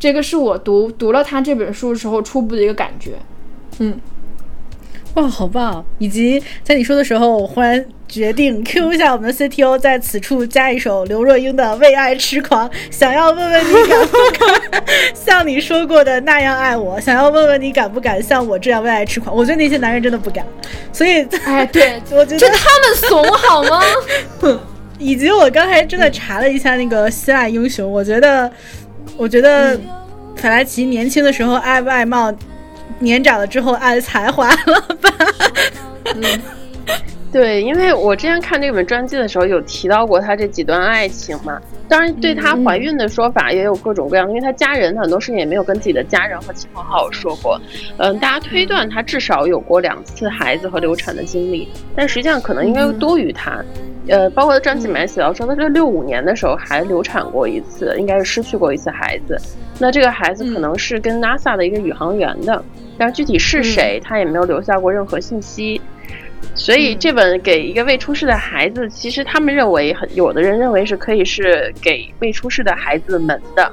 [0.00, 3.18] 这个是我读读了他这本书时候初步的一个感觉，
[3.78, 4.00] 嗯。
[5.14, 5.84] 哇，好棒！
[5.98, 14.82] 以及在你说的时候，我忽然决定 Q 一下我们的 CTO，在此处加一首刘若英的《为爱痴狂》，想要问问你敢不敢
[15.14, 16.98] 像你说过的那样爱我？
[16.98, 19.36] 想要问问你敢不敢像我这样为爱痴狂？
[19.36, 20.46] 我觉得那些男人真的不敢，
[20.94, 23.82] 所以，哎，对， 我觉得就他们怂好吗？
[24.98, 28.50] 以及我刚才真的查了一下那个希腊英雄，我觉得，
[29.18, 29.78] 我觉得
[30.36, 32.32] 法拉奇年轻的时候爱不爱貌。
[33.02, 35.10] 年长了之后爱才华了吧？
[36.14, 36.22] 嗯，
[37.32, 41.60] 对，因为我之前看这本传记的时候有提到过她这几段爱情嘛。
[41.88, 47.60] 当然，对她怀孕的说法也有各种各样的，因为她家人很多事情也没有跟自己的家人和亲朋好友说过。
[47.98, 53.62] 嗯，大家推断她至少有过两次孩子和流产的经历，但实际上可能应该多于她。
[54.08, 59.38] 呃，包括传记里面写到说，她在六五年的时候还流产过一次，应该是失去过一次孩子。
[59.78, 62.62] 那这个孩子可能是跟 NASA 的一个宇航员的。
[62.98, 65.80] 但是具体是谁，他也没有留下过任何信息，
[66.54, 73.72] 所以这本给一个未出世的孩子，其实他们认为很有的人认为是可以是给未出世的孩子们的，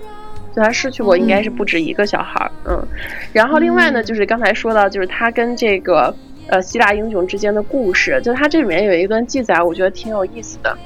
[0.53, 2.87] 所以他失去过应该是不止一个小孩儿，嗯。
[3.33, 6.15] 然后另外呢，就是刚才说到，就是他跟这个
[6.47, 10.77] 呃希腊英雄之间的故事，就他这里面有一段记载，我觉得挺有意思的，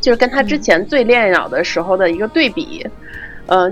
[0.00, 2.84] 就是跟他之前最恋爱脑的时候的一个对比。
[2.84, 2.90] 嗯，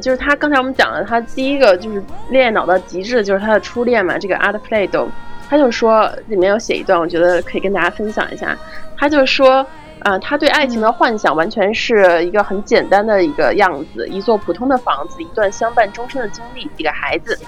[0.01, 5.09] 就是他刚才我们讲了，他第一个就是恋爱脑到极致，就是他的初恋嘛，这个阿德弗雷多，
[5.49, 8.57] 他就说里面有写一段，我觉得可以跟大家分享一下。
[8.99, 9.67] 他就说，
[10.01, 17.39] 啊，他对爱情的幻想完全是一个很简单的一个样子，一座普通的房子，一段相伴终身的经历，几个孩子。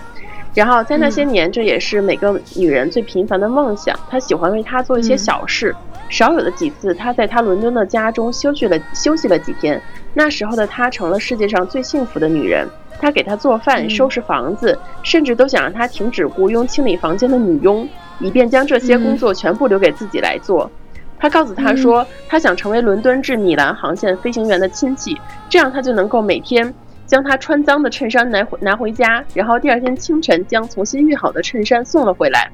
[0.54, 3.98] 然后在那些年，这也是每个女人最平凡的梦想。
[4.10, 5.74] 她喜欢为他做一些小事，
[6.12, 9.80] 少有的几次，他在他伦敦的家中休息了休息了几天。
[10.12, 12.68] 那时候的她成了世界上最幸福的女人。
[13.00, 17.88] 他给她做饭、收拾房子，甚至都想让她停止雇佣清理房间的女佣，
[18.20, 20.70] 以便将这些工作全部留给自己来做。
[21.18, 26.72] 他告诉她说，他想成为伦敦至米兰航线飞行员的亲戚，这样他就能够每天。
[27.06, 32.50] 将他穿脏的衬衫拿回拿回家，然后第二天清晨将重新熨好的衬衫送了回来。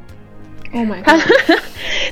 [0.72, 1.00] Oh my！
[1.04, 1.18] 他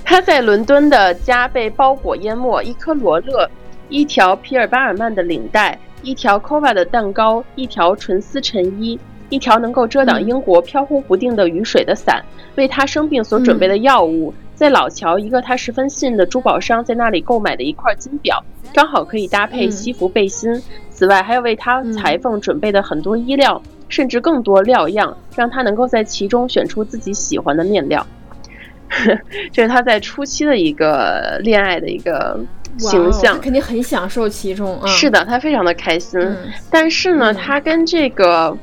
[0.04, 3.48] 他在伦敦的家被包裹淹没，一颗罗勒，
[3.88, 8.98] 一条皮尔巴尔曼的领带，一条 Kova 的蛋糕，一条纯丝衬衣，
[9.28, 18.42] 一条能够遮挡英国飘忽不定的雨水的伞，为他生病所准备的药物，在老乔一个他十分信任的珠宝商在那里购买的一块金表，
[18.72, 20.62] 刚好可以搭配西服背心。
[20.90, 28.06] 此外，还有为他裁缝准备的很多衣料，甚至更多料样，让他能够在其中选出自己喜欢的面料。
[29.52, 32.38] 这是他在初期的一个恋爱的一个
[32.78, 34.86] 形象，肯定很享受其中啊。
[34.88, 36.20] 是的，他非常的开心。
[36.70, 38.56] 但是呢，他跟这个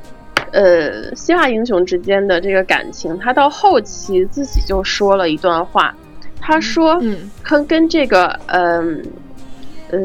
[0.52, 5.94] 呃希腊英雄之间的这个感情，他到后期自己就说了一段话，
[6.40, 9.02] 他说：“嗯跟跟这个嗯
[9.90, 9.98] 呃。”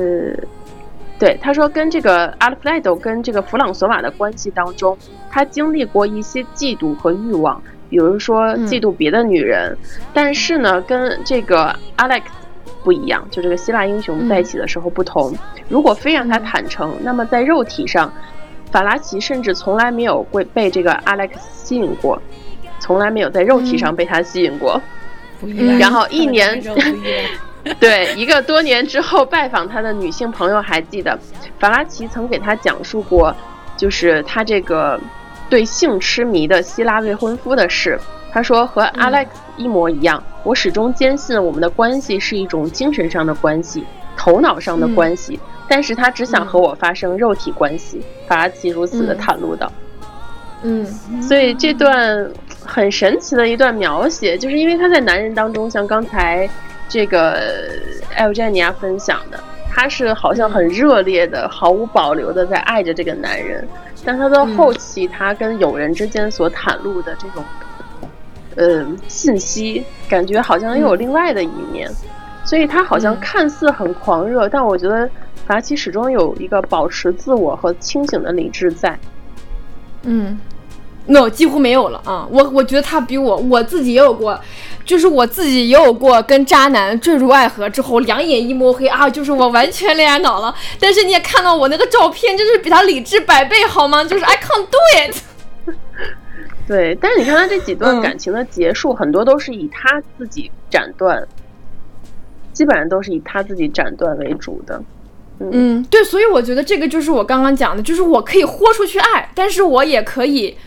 [1.19, 4.97] 对，他说跟这个阿尔弗莱德跟这个弗朗索瓦的关系当中，
[5.29, 9.75] 他经历过一些嫉妒和欲望，比如说嫉妒别的女人。
[10.13, 12.21] 但是呢，跟这个 Alex
[12.83, 15.35] 不一样，就这个希腊英雄在一起的时候不同。
[15.67, 18.11] 如果非让他坦诚，那么在肉体上，
[18.71, 22.21] 法拉奇甚至从来没有被被这个 Alex 吸引过，
[22.79, 24.81] 从来没有在肉体上被他吸引过。
[25.79, 26.61] 然后一年。
[27.77, 31.19] 对，一个多年之后拜访他的女性朋友还记得，
[31.59, 33.35] 法拉奇曾给他讲述过，
[33.75, 34.97] 就是他这个
[35.49, 37.99] 对性痴迷的希腊未婚夫的事。
[38.31, 39.27] 他说和 Alex
[39.57, 43.83] 一模一样，我始终坚信我们的关系是一种精神上的关系，
[44.15, 48.01] 头脑上的关系，但是他只想和我发生肉体关系。
[48.27, 49.71] 法拉奇如此的袒露道。
[50.61, 50.85] 嗯，
[51.21, 52.29] 所以这段
[52.63, 56.49] 很神奇的一段描写，就是因为他在男人当中，像刚才。
[56.91, 57.39] 这个
[58.15, 59.39] 艾欧詹尼亚分享的，
[59.69, 63.63] 他是好像很热烈的、毫无保留的在爱着这个男人，
[64.03, 67.43] 但他到后期，他跟友人之间所袒露的这种，
[68.55, 71.91] 呃，信息，感觉好像又有另外的一面，
[72.43, 75.09] 所以他好像看似很狂热，但我觉得
[75.45, 78.97] 法奇始终有一个保持自我和清醒的理智在。
[80.03, 80.39] 嗯
[81.09, 82.25] ，no，几乎没有了啊！
[82.31, 84.39] 我我觉得他比我，我自己也有过。
[84.85, 90.55] 就是我自己也有过跟渣男坠入爱河之后两眼一抹黑啊，就是我完全恋爱脑了。
[90.79, 94.03] 但是你也看到我那个照片，就是比他理智百倍好吗？
[94.03, 95.75] 就是 I can't do it。
[96.67, 101.27] 对，但是你看他这几段感情的结束，很多都是以他自己斩断，
[102.51, 104.81] 基本上都是以他自己斩断为主的。
[105.39, 110.57] 嗯，对，所以我觉得这个就是我刚刚讲的，就是我可以豁出去爱，但是我也可以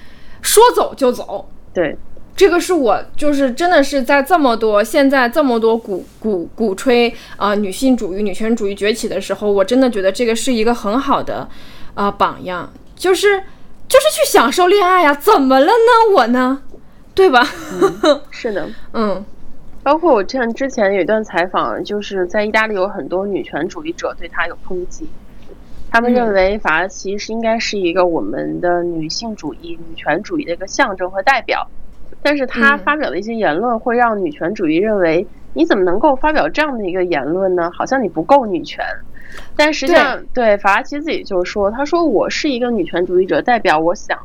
[0.42, 1.48] 说走就走。
[1.72, 1.96] 对。
[2.34, 11.46] 这个是我就是真的是在这么多现在这么多鼓鼓鼓吹啊女性主义女权主义崛起的时候，我真的觉得这个是一个很好的
[11.92, 13.38] 啊榜样，就是
[13.86, 16.14] 就是去享受恋爱呀，怎么了呢？
[16.16, 16.62] 我呢，
[17.14, 17.46] 对吧？
[18.32, 19.22] 是的，嗯，
[19.82, 25.06] 包括我像之前有一段采访，就是在意大利有很多女权主义者对他有抨击，
[25.92, 31.68] 他们认为法拉奇是应该是一个我们的女性主义女权主义的一个象征和代表。
[32.22, 37.70] 但是他发表的一些言论会让女权主义认为，你怎么能够发表这样的一个言论呢？
[37.74, 38.82] 好像你不够女权。
[39.54, 44.18] 但实际上，对法拉奇自己就说，他说我是一个女权主义者，代表我想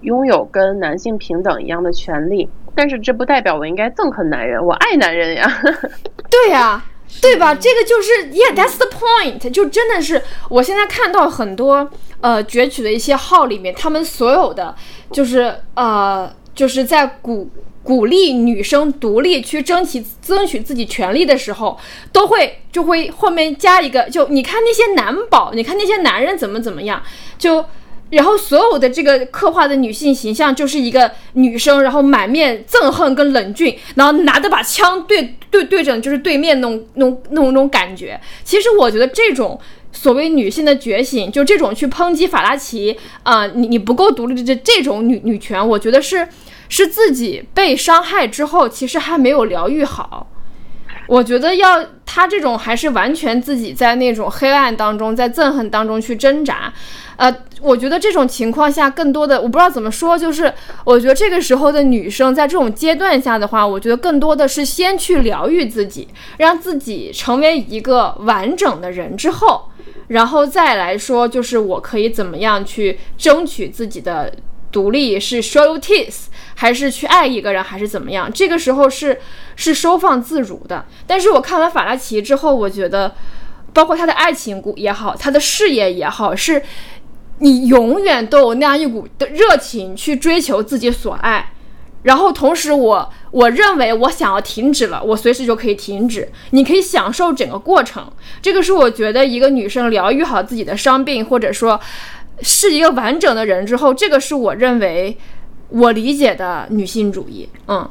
[0.00, 2.50] 拥有跟男性平等一样的权利。
[2.74, 5.46] 但是这不代表我应该憎恨男人，我爱男人呀。
[6.28, 6.82] 对呀，
[7.20, 7.54] 对吧？
[7.54, 9.50] 这个就是，Yeah，that's the point。
[9.50, 11.90] 就真的是，我现在看到很多
[12.20, 14.74] 呃攫取的一些号里面，他们所有的
[15.12, 16.32] 就是呃。
[16.54, 17.48] 就是在鼓
[17.82, 21.78] 鼓励女生独立去争取争取自己权利的时候，
[22.12, 27.02] 都会就会后面加一个，就你看那些男宝，你看那些男人怎么怎么样，
[27.38, 27.64] 就。
[28.12, 38.20] 然后所有的这个刻画的女性形象就是一个女生，然后满面憎恨跟冷峻，然后拿着把枪对对对着就是对面那种那种那种那种感觉。
[38.44, 39.58] 其实我觉得这种
[39.92, 46.28] 所谓女性的觉醒，就这种去抨击法拉奇啊、你你不够独立的这这种女女权，我觉得是
[46.68, 50.28] 是自己被伤害之后，其实还没有疗愈好。
[51.12, 56.72] 我觉得要他这种还是完全自己在那种黑暗当中，在憎恨当中去挣扎，
[57.16, 60.50] 呃，我觉得这种情况下，更多的我不知道怎么说，就是
[60.86, 66.08] 我觉得这个时候的女生在这种阶段下的话，我觉得更多的是先去疗愈自己，
[66.38, 69.68] 让自己成为一个完整的人之后，
[70.08, 74.32] 然后再来说，就是我可以怎么样去争取自己的
[74.72, 76.24] 独立，是 show your teeth，
[76.56, 78.32] 还是去爱一个人，还是怎么样？
[78.32, 79.20] 这个时候是
[79.54, 80.86] 是收放自如的。
[81.06, 83.14] 但是我看完法拉奇之后，我觉得，
[83.74, 86.62] 包括他的爱情故也好，他的事业也好，是
[87.38, 91.52] 你永远都有那样一股的热情去追求自己所爱。
[92.02, 96.28] 然后同时我，我认为我想要停止了，我随时就可以停止。
[96.50, 98.10] 你可以享受整个过程，
[98.40, 101.80] 这个是我觉得一个女生疗愈好自己的伤病，或者说
[102.42, 105.16] 是一个完整的人之后，这个是我认为
[105.68, 107.48] 我理解的女性主义。
[107.66, 107.88] 嗯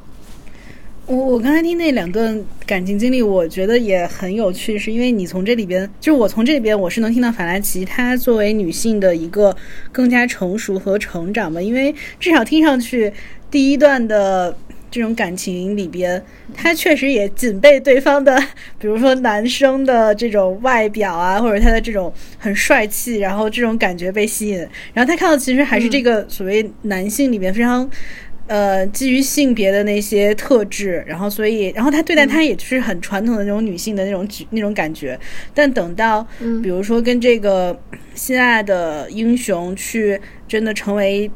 [1.08, 9.54] 我我刚才听那两段感情经历，我觉得也很有趣，是因为你从这里边，就是我从这里边，我是能听到法拉奇她作为女性的一个
[9.92, 13.12] 更加成熟和成长吧，因为至少听上去
[13.50, 14.56] 第一段的。
[14.92, 16.22] 这种感情里边，
[16.54, 18.38] 他确实也仅被对方的，
[18.78, 24.58] 比如说男生的这种外表啊，或者他的这种很帅气，然后这种感觉被吸引。
[24.94, 27.90] 然后他看到其实还是这个所谓男性里面非常
[28.48, 35.18] 呃，基于性别的那些特质，然后所以，然后他对待他也是很传统的那种女性的那种举那种感觉。
[35.54, 36.28] 但等到，
[36.62, 37.80] 比如说跟这个
[38.14, 40.20] 心爱的英雄去
[40.50, 41.32] 真的成为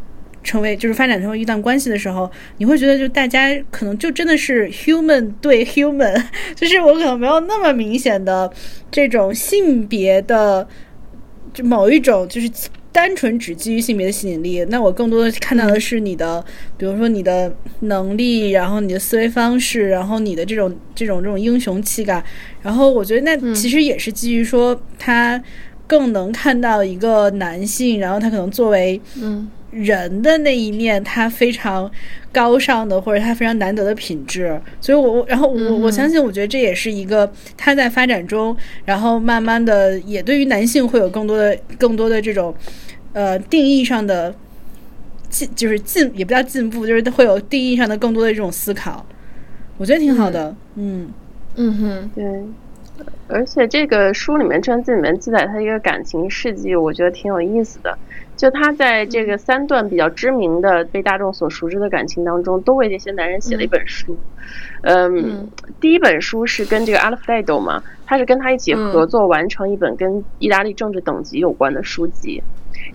[0.46, 6.24] 成为就是发展成为一段关系的时候，你会觉得就大家可能就真的是 human 对 human，
[6.56, 8.50] 就是我可能没有那么明显的
[8.92, 10.66] 这种性别的
[11.54, 12.50] 就某一种就是
[12.92, 16.42] 单纯只基于性别的吸引力，那我更多的看到的是你的，
[16.78, 22.24] 比如说你的能力，然后你的思维方式，然后你的这种这种这种英雄气概，
[22.62, 25.42] 然后我觉得那其实也是基于说他
[25.86, 29.46] 更能看到一个男性，然后他可能作为嗯
[29.76, 31.92] 人的那一面，他非常
[32.32, 38.56] 高尚的或者他非常难得的品质，所以我我然后我我相信，我觉得这也是一个他在发展中，
[38.86, 42.56] 然后慢慢的也对于男性会有更多的更多的这种
[43.12, 44.34] 呃定义上的
[45.30, 49.06] 进，就是进也不叫进步，就是会有定义上的更多的这种思考，
[49.78, 51.10] 我觉得挺好的，嗯。
[51.58, 51.78] 嗯。
[51.78, 52.12] 哼。
[52.16, 52.24] 对，
[53.28, 57.98] 而且这个书里面传记里面记载他一个感情事迹，我觉得挺有意思的。
[58.36, 64.18] 就他在这个三段比较知名的、被大众所熟知的感情当中，都为这些男人写了一本书。
[64.82, 65.48] 嗯，
[65.80, 72.44] 第一本书是跟这个阿尔弗雷多嘛，他是跟他一起合作完成一本跟意大利政治等级有关的书籍。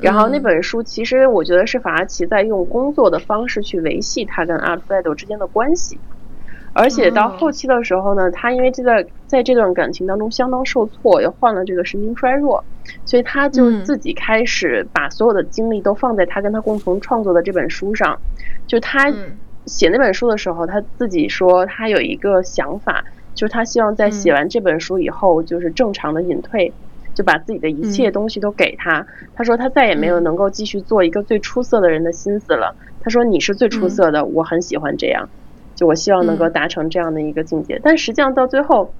[0.00, 5.98] 然后那本书其实我觉得是法拉奇在用工作的方式去维系他跟阿尔弗雷多之间的关系。
[6.72, 12.64] 而且到后期的时候呢，他因为这在在这段感情当中相当受挫，也患了这个神经衰弱，
[13.04, 18.18] 所以他就自己开始把所有的精力都放在他跟他共同创作的这本书上。
[18.66, 19.12] 就他
[19.66, 23.04] 写那本书的时候，他自己说他有一个想法，
[23.36, 26.72] 就是他希望在写完这本书以后，就是正常的隐退，
[27.14, 29.06] 就把自己的一切东西都给他。
[29.36, 32.74] 他说他再也没有能够继续做一个最出色的人的心思了。
[33.00, 35.28] 他说你是最出色的，我很喜欢这样。
[35.76, 38.92] 就我希望能够达成这样的一个境界，但实际上到最后，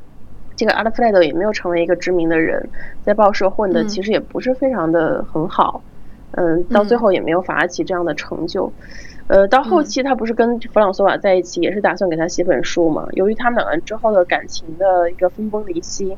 [0.60, 2.68] 这个阿德弗莱德也没有成为一个知名的人，
[3.02, 5.82] 在报社混的其实也不是非常的很好，
[6.32, 8.70] 嗯，到最后也没有法拉奇这样的成就。
[9.26, 13.08] 呃，到后期他不是跟弗朗索瓦在一起，也是打算给他写本书嘛？
[13.12, 16.14] 由于他们两个人之后的感情的一个分崩离析，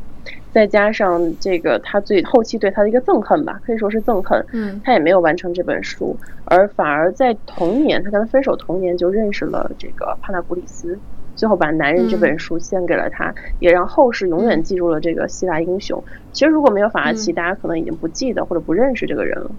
[0.50, 6.16] 再加上这个他最后期对他的一个憎恨吧，可以说是憎恨，嗯，他也没有完成这本书，
[6.46, 10.98] 而反而在同年，他跟他分手同年就认识了这个帕纳古里斯，
[11.42, 16.00] 最后把《男人》这本书献给了他，也让后世永远记住了这个希腊英雄。
[16.32, 19.50] 其实如果没有法拉奇，大家可能已经不记得或者不认识这个人了。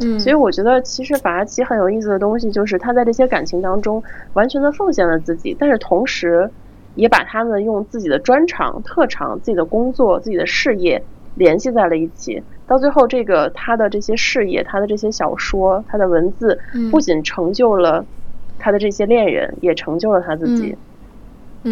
[0.00, 4.02] 嗯，所以我觉得其实法拉奇很有意思的东西，就是他在这些感情当中
[4.34, 6.50] 完全的奉献了自己，但是同时
[6.96, 11.02] 也把他们用自己的专长、特长、自己的工作、自己的事业
[11.36, 12.42] 联系在了一起。
[12.66, 18.04] 到最后，这个他的这些事业、他的这些小说、他的文字，不仅成就了
[18.58, 20.72] 他的这些恋人，也成就了他自己。
[20.72, 20.76] 嗯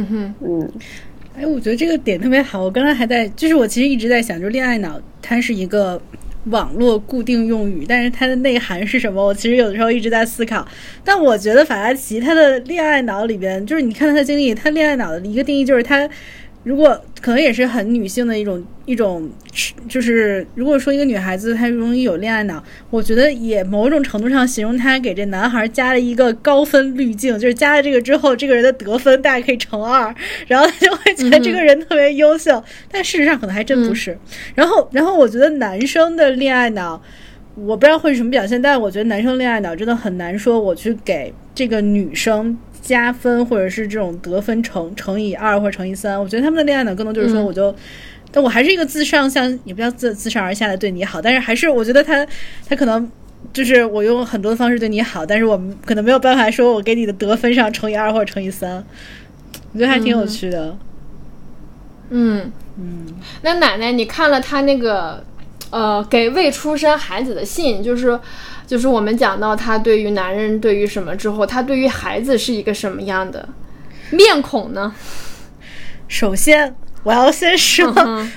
[0.07, 0.70] 哼，嗯
[1.36, 2.62] 哎，我觉得这个点特别好。
[2.62, 6.01] 我刚才还在，就是我其实一直在想，就是恋爱脑它是一个
[6.47, 9.24] 网络固定用语，但是它的内涵是什么？
[9.24, 10.66] 我其实有的时候一直在思考。
[11.05, 16.09] 但我觉得法拉奇他的恋爱脑里边，就是你看他的经历，他恋爱脑的一个定义就是他。
[16.65, 19.31] 如果可能也是很女性的一种一种，
[19.89, 30.15] 就是如果说一个女孩子她容易有恋爱脑，我觉得也某种程度上形容她给这男孩加了一个高分滤镜，就是加了这个之后，这个人的得分大概可以乘二，
[30.47, 34.19] 然后他就会觉得这个人特别优秀，但事实上可能还真不是。
[34.55, 37.01] 然后，然后我觉得男生的恋爱脑，
[37.55, 42.59] 我不知道会是什么表现，但是我觉得男生恋爱脑真的很难说，我去给这个女生。
[42.89, 47.74] 加分或者是这种得分乘乘以二或者乘以三，我觉得他们的恋爱脑更多就是说，我就，
[48.32, 52.26] 但我还是一个自上向，也不叫自自上而下的对你好，但是还是我觉得他
[52.66, 53.07] 他可能
[53.53, 58.82] 就是我用很多的方式对你好，但是我们可能没有办法说我给你的得分上乘以二或者乘以三，
[59.74, 60.74] 我觉得还挺有趣的。
[62.09, 63.07] 嗯嗯，
[63.43, 65.22] 那奶奶，你看了他那个
[65.68, 68.18] 呃给未出生孩子的信，就是。
[68.69, 73.49] 就是我们讲到他对于男人对于什么之后，他对于孩子是一个什么样的
[74.11, 74.95] 面孔呢？
[76.07, 76.77] 首先。
[77.09, 77.87] 我要先说，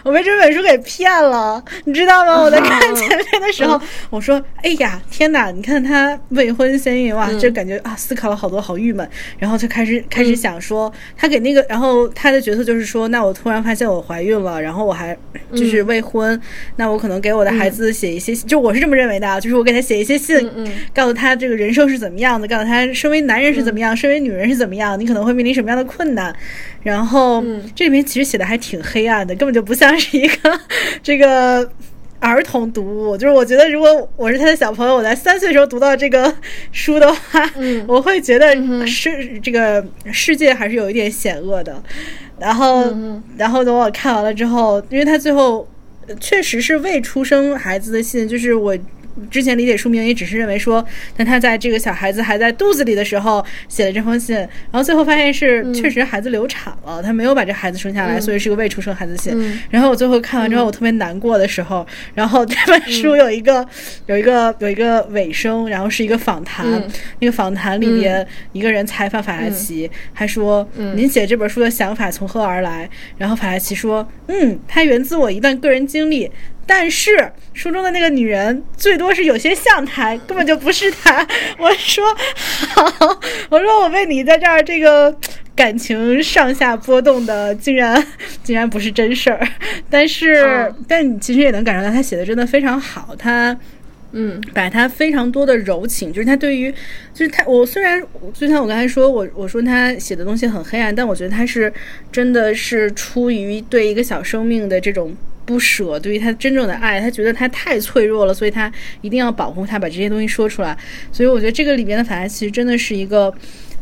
[0.01, 2.41] 我被这本书给骗了，你知道吗？
[2.41, 3.77] 我在看前面的时候，
[4.09, 5.51] 我说：“哎呀，天哪！
[5.51, 9.05] 你看他未婚先孕，哇，就感觉啊，思考了好多，好郁闷。”
[9.37, 15.17] 然后就开始开始想说，他给那个，然后他的角色就是说，那我突然发现我怀孕了，然后我还
[15.53, 16.39] 就是未婚，
[16.77, 20.49] 那我可能给我的孩子写一些，就我是这么认为的，就是我给他写一些信，
[20.93, 26.33] 告诉他这个人生是怎么样的，告诉他身为男人是怎么样，身为女人是怎么样，你可能会面临什么样的困难。
[26.81, 27.43] 然后
[27.75, 30.59] 这里面其实写的还挺黑暗的，根本就不像是一个
[31.03, 31.69] 这个
[32.19, 33.17] 儿童读物。
[33.17, 36.33] 就是我觉得，如果我是他的小朋友，我在三岁时候读到这个
[36.71, 37.51] 书的话，
[37.87, 38.55] 我会觉得
[38.87, 41.83] 是这个世界还是有一点险恶的。
[42.39, 42.95] 然后，
[43.35, 45.67] 然后等我看完了之后，因为他最后
[46.19, 48.77] 确实是未出生孩子的信，就是我。
[49.29, 50.85] 之前理解书名也只是认为说，
[51.17, 59.61] 那他在这个小孩子还在肚子里的时候写的这封信，然后最后发现是确实孩子流产了，他没有把这孩子生下来，所以是个未出生孩子信。
[59.69, 63.65] 然后我最后看完之后，我特别难过的时候，然后这本书有一个
[64.05, 66.65] 有一个有一个尾声，然后是一个访谈，
[67.19, 76.31] 那个访谈里边一个人采访法拉奇，他说：“您写这本书的想法从何而来？”然后法拉奇说：“嗯，它源自我一段个人经历。”
[76.65, 81.27] 但是书中的那个女人最多是有些像他，根本就不是他。
[81.59, 82.03] 我说
[82.69, 85.13] 好，我说我为你在这儿这个
[85.53, 88.01] 感情上下波动的，竟然
[88.41, 89.45] 竟然不是真事儿。
[89.89, 93.13] 但是，但你其实也能感受到他写的真的非常好。
[93.17, 93.57] 他
[94.13, 96.71] 嗯，把他非常多的柔情，就是他对于，
[97.13, 98.01] 就是他我虽然
[98.33, 101.71] 就像我刚才说，我我说他写的东西很黑暗，但我觉得他是
[102.11, 105.13] 真的是出于对一个小生命的这种。
[105.45, 108.71] 不舍，对于他真正的爱，他觉得他太脆弱了，所以他
[109.01, 110.77] 一定要保护他，把这些东西说出来。
[111.11, 113.33] 所以我觉得这个里边的法拉其实真的是一个，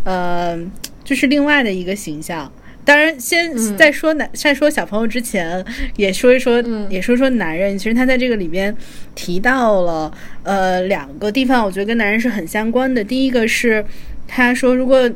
[0.03, 0.57] 呃，
[1.03, 2.51] 就是另外的一个形象。
[2.85, 5.63] 当然，先在说男，在说小朋友之前，
[5.95, 7.77] 也说一说，也说说男人。
[7.77, 8.75] 其实他在这个里边
[9.13, 13.03] 提到了，呃，两个地方，我觉得跟男人是很相关的。
[13.03, 13.85] 第一个是
[14.27, 15.07] 他说，如果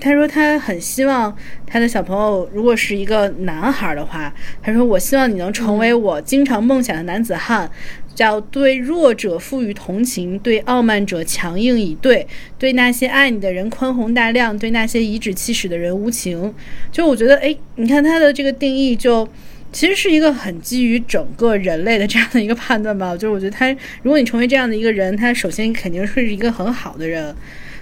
[0.00, 1.36] 他说他很希望
[1.66, 4.32] 他的小朋友如果是一个男孩的话，
[4.62, 7.70] 他说我希望你能成为我经常梦想的男子汉，
[8.14, 12.26] 叫对弱者赋予同情，对傲慢者强硬以对，
[12.58, 16.52] 对那些爱你的人宽宏大量，对那些颐指气使的人无情。
[16.90, 19.28] 就我觉得，哎，你看他的这个定义，就
[19.70, 23.16] 其实是一个很基于整个人类的这样的一个判断吧。
[23.16, 23.70] 就是我觉得他，
[24.02, 27.34] 如果你成为这样的一个人，他首先肯定是一个很好的人。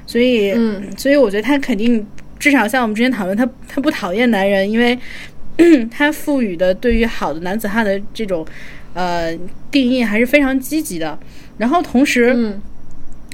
[0.09, 2.05] 所以，嗯，所以我觉得他肯定
[2.39, 4.99] 至少像我们之前讨论，他他不讨厌男人，因为
[5.93, 8.47] 他赋予的对于好的男子汉的这种
[8.95, 9.37] 呃
[9.71, 11.19] 定义还是非常积极的。
[11.59, 12.61] 然后同时，嗯。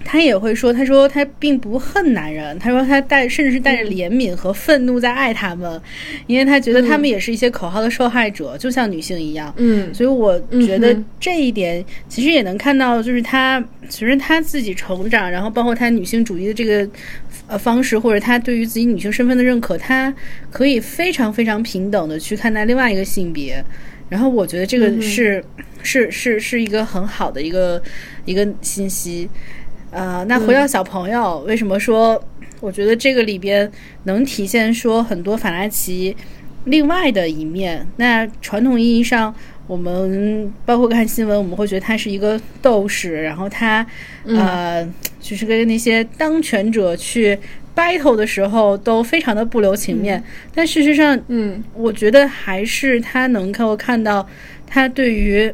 [0.05, 5.81] 他也会说：“他说他并不恨男人，他说他带甚至是带着怜悯和愤怒在爱他们，
[6.27, 9.53] 因为他觉得他们也是一些口号的受害者，就像女性一样。
[9.57, 16.87] 嗯，所以我觉得这一点其实也能看到，就是他其实他自己成长，然后包括他女性主义的这个
[17.47, 20.15] 呃方式，或者他对于自己女性身份的认可，他
[20.51, 23.65] 可以非常非常平等的去看待另外一个性别。
[24.11, 25.43] 然后我觉得这个是
[25.83, 27.83] 是是是一个很好的一个
[28.27, 29.27] 一个信息。”
[29.95, 32.21] 呃，那回到小朋友，为什么说
[32.61, 33.71] 我觉得这个里边
[34.05, 36.17] 能体现说很多法拉奇
[36.65, 37.87] 另外的一面？
[37.97, 39.33] 那传统意义上，
[39.69, 43.87] 我们包括看新闻，我们会觉得他是一个斗士，然后他
[44.25, 44.85] 呃，
[45.21, 47.39] 就是跟那些当权者去
[47.77, 50.23] battle 的时候都非常的不留情面，
[50.55, 51.63] 但事实上，嗯。
[51.75, 54.27] 我觉得还是他能够看到
[54.67, 55.53] 他对于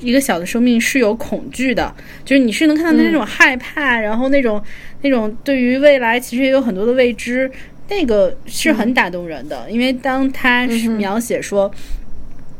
[0.00, 1.94] 一个小的生命是有恐惧的，
[2.24, 4.62] 就是你是能看到他那种害怕，然后那种
[5.02, 7.50] 那种对于未来其实也有很多的未知，
[7.88, 9.70] 那个是很打动人的。
[9.70, 11.70] 因为当他是描写说。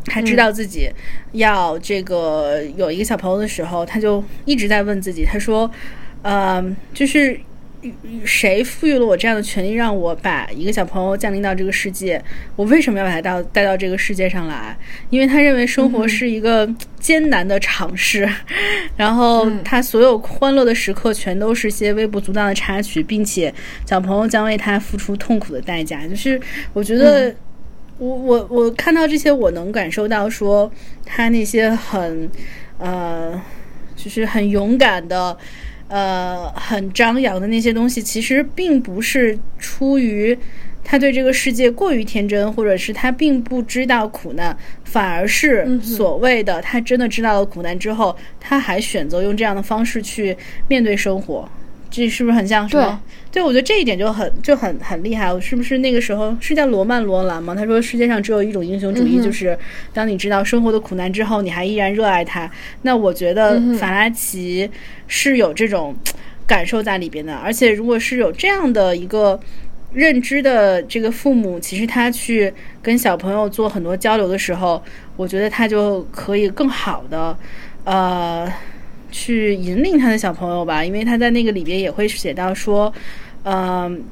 [0.07, 0.91] 他知道自己
[1.33, 5.71] 要这个有一个小朋友的时候，他就一直在问自己，他说
[6.23, 6.65] ：“呃，
[6.95, 7.39] 就是
[8.25, 12.23] 谁赋予了我这样的权利，让我把一个小朋友降临到这个世界？
[12.57, 14.77] 我为什么要把他到带到这个世界上来？
[15.09, 16.69] 因为他认为生活是一个
[16.99, 18.29] 艰难的尝试，
[18.97, 23.53] 然后他所有欢乐的时刻全都是些微不足道的插曲，并且
[23.87, 26.07] 小朋友将为他付出痛苦的代价。
[26.07, 26.41] 就是
[26.73, 27.35] 我觉得。
[27.99, 30.73] 我我我看到这些，我能感受到说
[31.05, 32.31] 他那些很，
[32.79, 33.39] 呃，
[33.95, 35.37] 就是很勇敢的，
[35.91, 40.39] 呃，很张扬的那些东西，其实并不是出于
[40.85, 50.37] 他对这个世界过于天真，或者是他并不知道苦难，反而是所谓的他真的知道了苦难之后，他还选择用这样的方式去
[50.69, 51.49] 面对生活。
[51.91, 53.01] 这是不是很像什么？
[53.33, 55.33] 对，我觉得这一点就很就很很厉害。
[55.33, 57.55] 我是不是那个时候是叫罗曼·罗兰吗？
[57.55, 59.57] 他说世界上只有一种英雄主义，就是
[59.93, 62.51] 当你知道生活的苦难之后，你还依然热爱它。
[62.83, 64.69] 那我觉得法拉奇
[65.07, 65.95] 是有这种
[66.47, 67.35] 感受在里边的。
[67.37, 69.39] 而且如果是有这样的一个
[69.93, 74.83] 认知的这个父母，其实他去跟小朋友做很多交流的时候，
[75.17, 77.37] 我觉得他就可以更好的
[77.85, 78.53] 呃。
[79.11, 82.93] 去引领他的小朋友吧，因为他在那个里边也会写到说，
[83.45, 84.03] 嗯，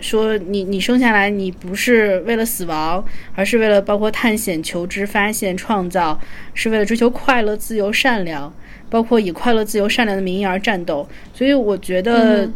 [0.00, 6.18] 说你你生下来你不是为了死亡，而是为了包括探险、求知、发现、创造，
[6.54, 8.52] 是为了追求快乐、自由、善良，
[8.88, 11.08] 包括以快乐、自由、善良的名义而战斗。
[11.32, 12.48] 所以我觉得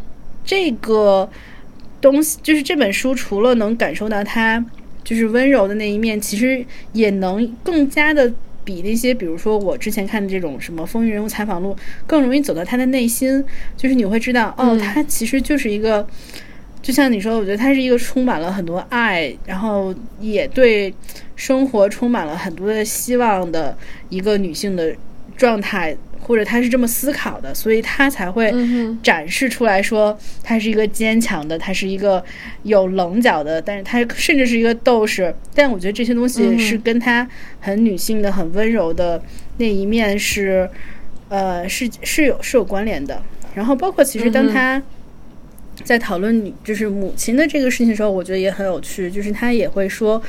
[0.44, 1.28] 这个
[2.00, 4.64] 东西，就是这本书，除了能感受到他
[5.02, 8.32] 就是温柔的那一面，其实也能更加的。
[8.68, 11.74] 比那些，比如说我之前看的这种什么风云人物采访录，
[12.06, 13.42] 更容易走到他的内心。
[13.78, 16.06] 就是你会知道，哦，他其实就是一个，
[16.82, 20.92] 就像你说，我觉得他是一个充满了很多爱，然后也对
[21.34, 23.74] 生活充满了很多的希望的
[24.10, 24.94] 一个女性的
[25.34, 25.96] 状态。
[26.28, 28.52] 或者他是这么思考的，所以他才会
[29.02, 32.22] 展示出来说，他是一个坚强的，他是一个
[32.64, 35.34] 有棱角的，但是他甚至是一个斗士。
[35.54, 37.26] 但我觉得这些东西是跟他
[37.60, 39.20] 很女性的、很温柔的
[39.56, 40.68] 那一面是，
[41.30, 43.22] 呃，是是有是有关联的。
[43.54, 44.82] 然后包括其实当他
[45.82, 50.22] 在讨论女就是母亲的这个事情的时候，我觉得也很有趣，就是他也会说，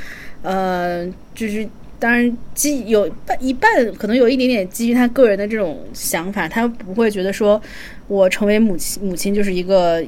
[0.44, 1.68] 呃，就是。
[2.00, 7.62] 当然，基有半一半可能有一点点基于他个人的这种想法，他不会觉得说
[8.08, 10.02] 我成为母亲母亲就是一个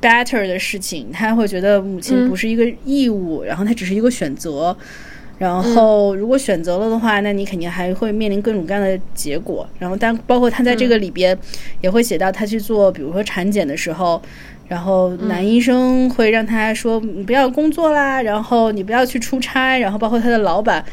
[0.00, 4.74] better 的事情，他会觉得母亲不是一个义务，然后他只是一个选择。
[5.38, 9.68] 然后如果选择了的话，那你肯定还会面临各种各样的结果。
[9.78, 11.38] 然后，但包括他在这个里边
[11.82, 14.20] 也会写到他去做，比如说产检的时候。
[14.68, 20.84] 然后男医生会让他说你不要工作啦，然后你不要去出差，然后包括他的老板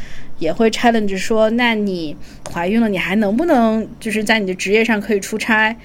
[0.44, 2.16] 也会 challenge 说，那你
[2.52, 5.76] 怀孕了，你还能不能就是在你的职业上可以出差？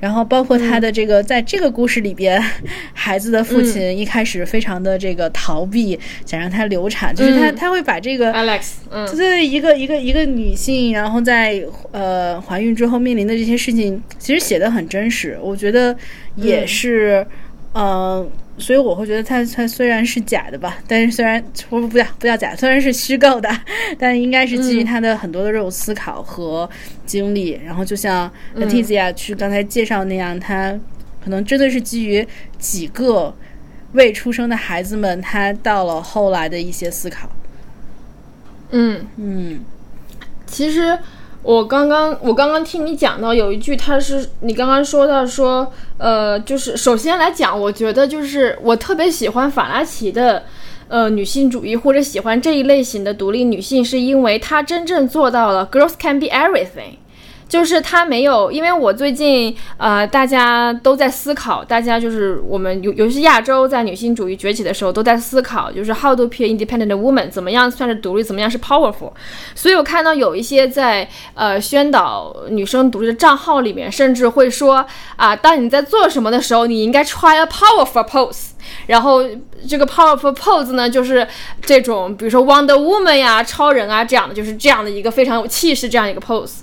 [0.00, 2.40] 然后包括他的这个在这个故事里边，
[2.94, 15.96] 孩子的父亲一开始非常的这个逃避，想让他流产，就是他他会把这个 Alex，嗯，对一个一个一个女性，然后在呃怀孕之后面临的这些事情，其实写的很真实，我觉得
[16.36, 17.26] 也是。
[17.74, 18.28] 嗯，
[18.58, 23.48] 所以我会觉得它它虽然是假的吧，但是虽然不不叫不叫假，虽然是虚构的，
[23.98, 26.68] 但应该是基于他的很多的这种思考和
[27.06, 27.58] 经历。
[27.64, 30.78] 然后就像 Letizia 去刚才介绍那样，他
[31.22, 32.26] 可能真的是基于
[32.58, 33.34] 几个
[33.92, 37.30] 未出生的孩子们，他到了后来的一些思考。
[38.70, 39.60] 嗯嗯，
[40.46, 40.98] 其实。
[41.42, 50.42] 我刚刚我刚刚听你讲到有一句，他是你刚刚说到说，呃，就是首先来讲，我觉得就是我特别喜欢法拉奇的，
[50.88, 56.96] 呃，女性主义或者喜欢这一类型的独立女性，是因为她真正做到了 girls can be everything。
[57.48, 69.12] 就是他没有，因为我最近呃，大家都在思考，大家就是我们尤尤其是亚洲在女性主义崛起的时候，都在思考，就是 how to be independent woman，怎么样算是独立，怎么样是 powerful。
[69.54, 74.84] 所以我看到有一些在呃宣导女生独立的账号里面，甚至会说
[75.16, 78.50] 啊，当你在做什么的时候，你应该 try a powerful pose。
[78.86, 79.22] 然后
[79.68, 81.26] 这个 powerful pose 呢，就是
[81.62, 86.58] 这种比如说 Wonder Woman 呀、超人啊这样的，就是这样的一个非常有气势这样一个 pose。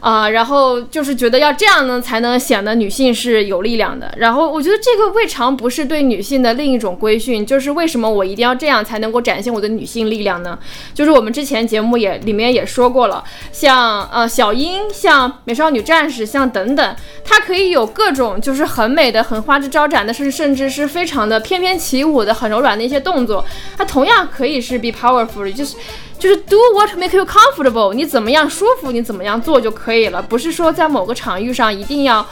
[0.00, 4.08] 啊、然后就是觉得要这样呢，才能显得女性是有力量的。
[4.16, 10.56] 然后我觉得这个未尝不是对女性的另一种规训，就是为什么我一定要这样才能够展现我的女性力量呢？
[10.94, 23.42] 就是我们之前节目也里面也说过了，像呃小樱、像美少女战士、像等等，它可以有各种就是很美的、很花枝招展的，甚甚至是非常的翩翩起舞的、很柔软的一些动作，
[23.78, 25.74] 它同样可以是 be powerful，就是
[26.18, 32.26] 就是 do what make you comfortable，你怎么样舒服，你怎么样做就可以了，不是说在某个场域上一定要。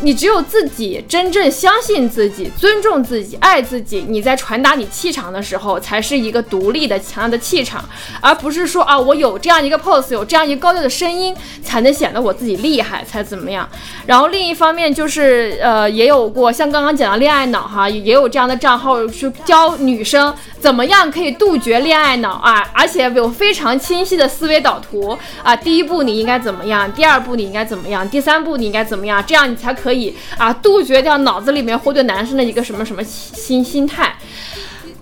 [0.00, 7.84] 你只有自己真正相信自己、尊重自己、爱自己，你在传达你气场的时候，才是一个独立的、强大的气场，
[8.20, 13.68] 而不是说啊，我有这样一个 pose，有这样一个高调的声音，才能显得我自己厉害，才怎么样。
[14.06, 25.54] 然后另一方面就是，呃，也有过像刚刚讲的恋爱脑哈，也有这样的账号去教女生怎么样可以杜绝恋爱脑啊，而且有非常清晰的思维导图啊。
[25.54, 34.14] 第一步你应该怎么样，第二步你应该怎么样，第三步你应该怎么样，这样你才可可以啊杜绝掉脑子里面会对男生的一个什么什么心心态。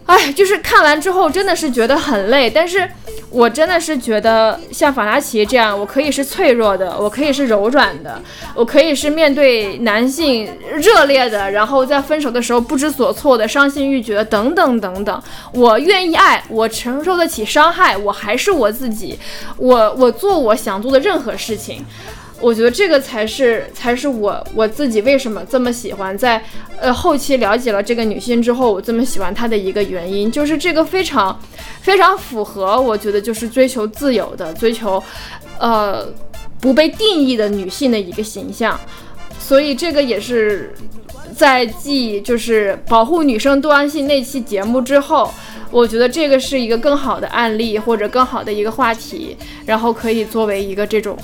[0.06, 2.86] 哎，就是看完之后真的是觉得很累，但是
[3.30, 8.20] 我真的是觉得像法拉奇这样，我可以是脆弱的，我可以是柔软的，
[8.56, 15.22] 我可以是面对男性热烈的，然后在分手的时候不知所措的、伤心欲绝等等等等。
[15.52, 19.16] 我愿意爱，我承受得起伤害，我还是我自己，
[19.56, 21.86] 我我做我想做的任何事情。
[22.42, 26.42] 我觉得这个才是才是我我自己为什么这么喜欢，在
[26.80, 31.40] 呃后期了解了这个女性之后，我这么喜欢她的一个原因，就是这个非常
[31.80, 35.00] 非常符合我觉得就是追求自由的，追求
[35.58, 36.04] 呃
[36.60, 38.78] 不被定义的女性的一个形象，
[39.38, 40.74] 所以这个也是
[41.36, 45.32] 在继就是保护女生多样性那期节目之后。
[45.70, 49.34] 我觉得这个是一个更好的案例，或者更好的一个话题，
[49.64, 51.16] 然后可以作为一个这种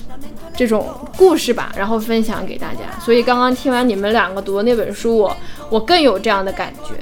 [0.59, 2.99] 这种故事吧，然后分享给大家。
[3.01, 5.37] 所以刚刚听完你们两个读的那本书，我
[5.71, 6.95] 我更有这样的感觉。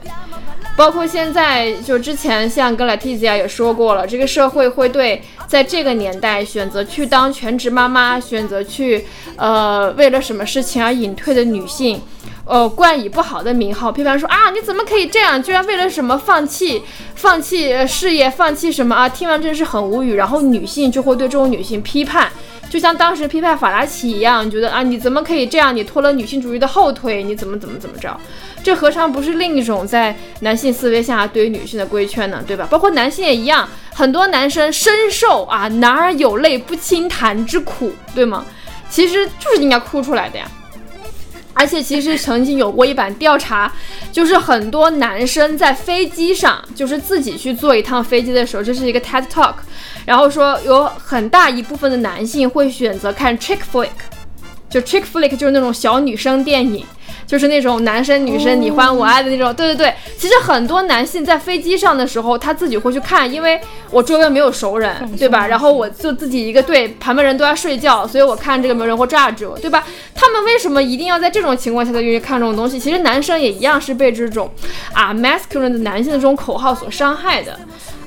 [0.77, 12.03] 包括现在，就之前像跟 Leticia 也说过了，这个社会会对在这个年代选择去当全职妈妈，选择去呃为了什么事情而隐退的女性。
[12.45, 15.43] 呃，冠以不好的名号，批判说啊，你怎么可以这样？
[15.43, 16.81] 居然为了什么放弃、
[17.17, 19.09] 放弃呃事业、放弃什么啊？
[19.09, 20.15] 听完真是很无语。
[20.15, 22.31] 然后女性就会对这种女性 批判，
[22.69, 25.75] 就像当时批判法拉奇一样，你觉得啊，你怎么可以这样？
[25.75, 28.19] 你拖了女性主义的后腿，你怎么怎么怎么着？
[28.63, 32.43] 这何尝不是另一种在男性思维下对于女性的规劝呢？
[32.47, 32.67] 对吧？
[32.69, 38.45] 包括男性也一样，很多男生深受啊“男儿有泪不轻弹”之苦，对吗？
[38.91, 40.51] 其实就是应该哭出来的呀。
[41.59, 43.73] 而且其实曾经有过一版调查，
[44.13, 49.55] 就是很多男生在飞机上，就是自己去坐一趟飞机的时候，这是一个 TED Talk，
[50.07, 53.89] 然后说有很大一部分的男性会选择看 chick flick，
[54.71, 56.87] 就 chick flick 就是那种小女生电影。
[57.27, 59.93] 就是那种男生女生你欢我爱的那种，对对对。
[60.17, 65.45] 其实很多男性在飞机上的时候，他自己会去看，因为我周围没有熟人，对吧？
[65.49, 69.85] 然后我就自己一个队，旁边人都在睡觉，所以我看这个没有人会炸着我，对吧？
[70.15, 72.79] 他们为什么一定要在这种情况下才愿意看这种东西？
[72.79, 74.49] 其实男生也一样是被这种
[74.93, 77.59] 啊 masculine 的男性的这种口号所伤害的。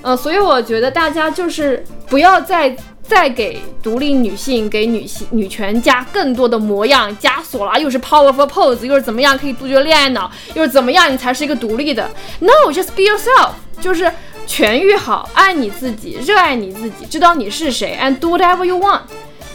[0.02, 2.76] 呃，所以我觉得大家就是不要再。
[3.02, 12.08] 再给独立女性、给女性女权加更多的模样枷锁了，又是 powerful pose，又是怎么样可以杜绝恋爱脑，又是怎么样你才是一个独立的
[12.40, 14.12] ？No，just be yourself，就是
[14.48, 19.02] 痊愈好，爱你自己，热爱你自己，知道你是谁，and do whatever you want。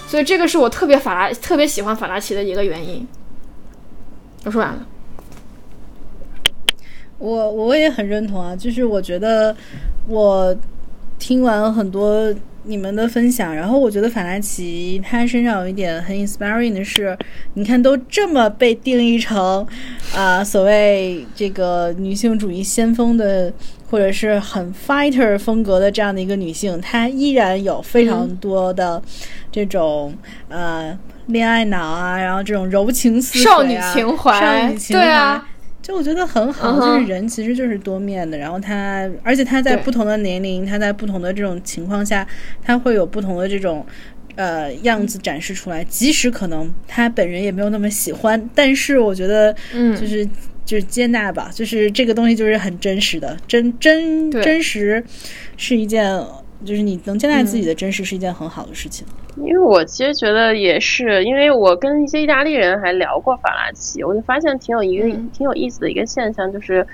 [0.08, 3.06] 所以这个是我特别法拉特别喜欢法拉奇的一个原因。
[4.44, 4.84] 我说完了。
[7.18, 9.54] 我我也很认同啊，就是我觉得
[10.06, 10.56] 我
[11.18, 12.34] 听完很多
[12.64, 17.16] 你们的分享，然后我觉得法拉奇他身上有一点很 inspiring 的是，
[17.54, 19.66] 你看都这么被定义成
[20.14, 23.52] 啊、所谓这个女性主义先锋的，
[23.90, 29.02] 或者是很 fighter 风格的这样的一个女性，她依然有非常多的
[29.52, 30.14] 这种、
[30.48, 30.98] 呃
[31.28, 35.48] 恋爱脑啊，然后这种柔情似水、啊、少女情怀少女情怀对啊。
[35.84, 42.26] 就我觉得很好，就是人其实就是多面的，然后他，而且他在不同的年龄，他在不同的这种情况下，
[42.62, 43.84] 他会有不同的这种
[44.34, 49.94] 呃样子展示出来，即使可能他本人也没有那么喜欢，但是我觉得，嗯。
[49.94, 50.26] 就是
[50.64, 55.04] 就是接纳吧，就是这个东西就是很真实的，真真真实
[55.58, 56.18] 是一件，
[56.64, 59.06] 就是你能接纳自嗯己的真实是一件很好的事情。
[59.36, 65.30] 因为我其实觉得也是，因为我跟一些意大利人还聊过法拉奇，我就发现挺有一个、嗯。
[65.32, 66.86] 挺有意思的一个现象，就是，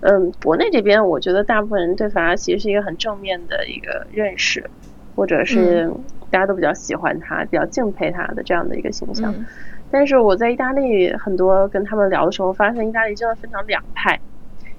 [0.00, 4.64] 嗯，国内这边我觉得大部分人对法拉奇是一个很正面的一个认识，
[5.16, 5.90] 或者是
[6.30, 9.34] 大家都比较喜欢他、比较敬佩他的这样的一个形象。
[9.36, 9.44] 嗯。
[9.90, 14.20] 但是我在意大利很多跟他们聊的时候，发现意大利真的分成两派，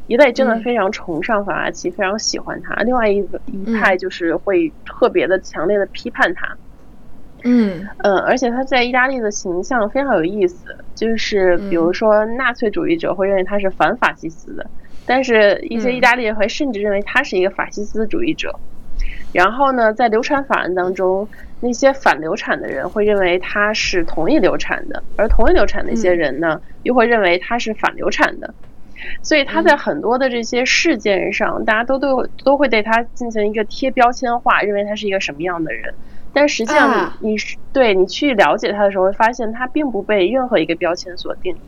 [0.10, 6.58] 一类真的嗯非常崇尚法拉奇，非常喜欢他；另外一个一派就是会特别的强烈的批判他。
[7.44, 14.66] 嗯嗯，而且他在意大利的形象非常有意思，就是比如说纳粹主义者会认为他是反法西斯的，
[15.06, 18.60] 但是一些嗯意大利人会甚至认为他是一个法西斯主义者。
[19.32, 21.30] 然后呢，在流产法案当中，
[21.60, 28.52] 那些反流产的人会认为他是同意流产的，而同意流产的一些人呢，又会认为他是反流产的。
[29.22, 35.94] 所以他在很多的这些事件上，大家都都都会对他进行一个贴标签化，认为他是一个什么样的人。
[36.32, 41.60] 但实际上啊你，你是对你去了解他的时候，会发现他并不被任何一个标签所定义。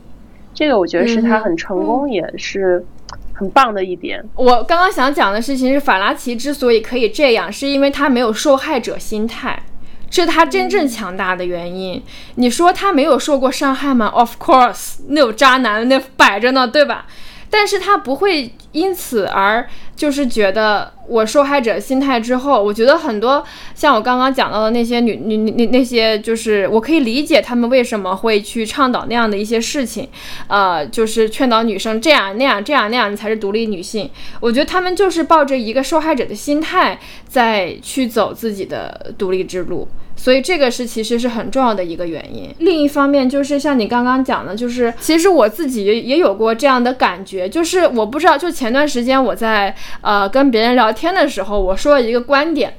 [0.54, 2.86] 这个我觉得是他很成功，也是
[3.34, 4.24] 很棒的一点。
[4.36, 9.64] 我刚刚想讲的事情是，法拉奇之所以可以这样，是因为他没有受害者心态，
[10.10, 12.04] 这是他真正强大的原因。
[12.36, 17.08] 你说他没有受过伤害吗？Of course，那有渣男那摆着呢，对吧？
[17.52, 19.70] 但是他不会因此而
[20.02, 23.44] 就是觉得我受害者心态之后，我觉得很多
[23.76, 30.10] 像我刚刚讲到的那些女女那那些，就是我可以理解他们为什么会去倡导那样的一些事情，
[30.48, 34.10] 呃，就是劝导女生这样那样这样那样，你才是独立女性。
[34.40, 39.88] 我觉得他们就是抱着一个受害者的心态在去走自己的独立之路。
[40.14, 42.54] 所以这个是其实是很重要的一个原因。
[42.60, 52.78] 另一方面就是像你刚刚讲的，就是其实我自己也有过这样的感觉，就是我不知道，就前段时间我在呃跟别人聊天的时候，我说了一个观点，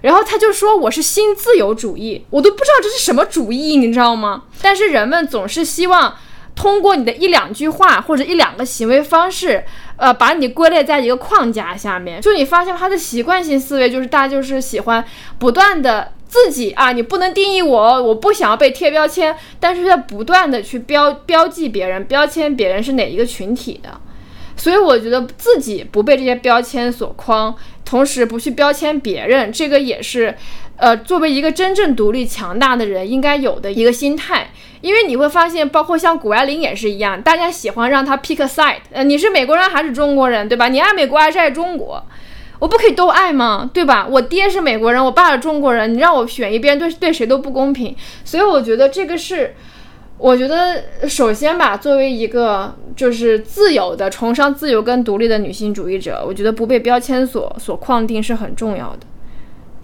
[0.00, 4.44] 然后他就说我是新自由主义，我都不知道这是什么主义，你知道吗？
[4.62, 6.16] 但是人们总是希望
[6.54, 9.64] 通过你的一两句话或者一两个行为方式，
[9.96, 12.20] 呃，把你归类在一个框架下面。
[12.20, 15.04] 就你发现他的习惯性思维就是大家就是喜欢
[15.38, 16.12] 不断的。
[16.26, 24.00] 自己啊，你不能定义我，我不想要被贴标签，但是在不断的去标标记别人、标签别人是哪一个群体的，
[24.56, 30.34] 所以我觉得自己不被这些标签所框，同时不去标签别人，这个也是，
[30.76, 34.48] 呃，作为一个真正独立强大的人应该有的一个心态。
[34.80, 40.68] 因为你会发现，包括像谷爱凌也是一样，大家喜欢让她 pick a side，呃，你是美国人还是中国人，对吧？
[40.68, 42.04] 你爱美国还是爱中国？
[42.58, 43.70] 我不可以都爱吗？
[43.72, 44.06] 对吧？
[44.08, 47.96] 我爹是美国人，我爸是中国人，你让我选一边，对对谁都不公平。
[48.24, 49.54] 所以我觉得这个是，
[50.24, 59.00] 我觉得首先吧，作为一个就是自由的、崇尚自由跟独立的女性主义者，我觉得不被标签所所框定是很重要的。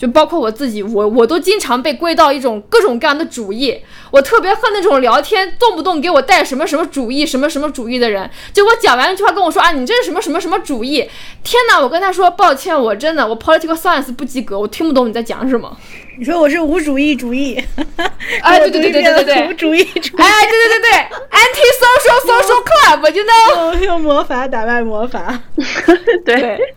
[0.01, 3.79] 就包括我自己，我我都经常被归到一种各种各样的主义。
[4.11, 8.29] 我特别恨那种聊天动不动给我带什么什么主义、什么什么主义的人。
[8.55, 11.07] 就我讲完一句话跟我说啊，你这是什么什么什么主义？
[11.45, 11.79] 天哪！
[11.79, 15.77] 我跟他说抱歉，我真的我 political science 不及格，我听不懂你在讲什么。
[16.19, 17.63] 你说我是无主义主义，
[18.43, 20.91] 哎，对对对对对对无，主义主义，哎，对对对对
[21.31, 23.75] ，anti social social club，you know？
[23.75, 25.41] 用用魔法打败魔法。
[26.25, 26.75] 对，对，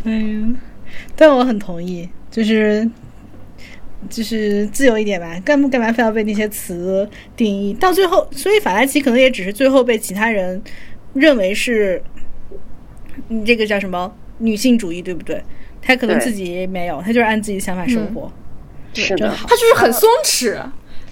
[0.04, 0.56] 嗯，
[1.14, 2.88] 但我很同意，就是
[4.08, 7.74] 就是自由一点吧，干不干嘛非要被那些词定义？
[7.74, 10.62] 到最后，所以法拉奇可能也只是最后被其他人
[11.12, 12.02] 认为是，
[13.28, 15.42] 你这个叫什么女性主义，对不对？
[15.82, 18.30] 他可能自己没有，他就是按自己的想法生活，
[18.94, 19.56] 是的，真好他。
[19.56, 20.62] 就是很松弛，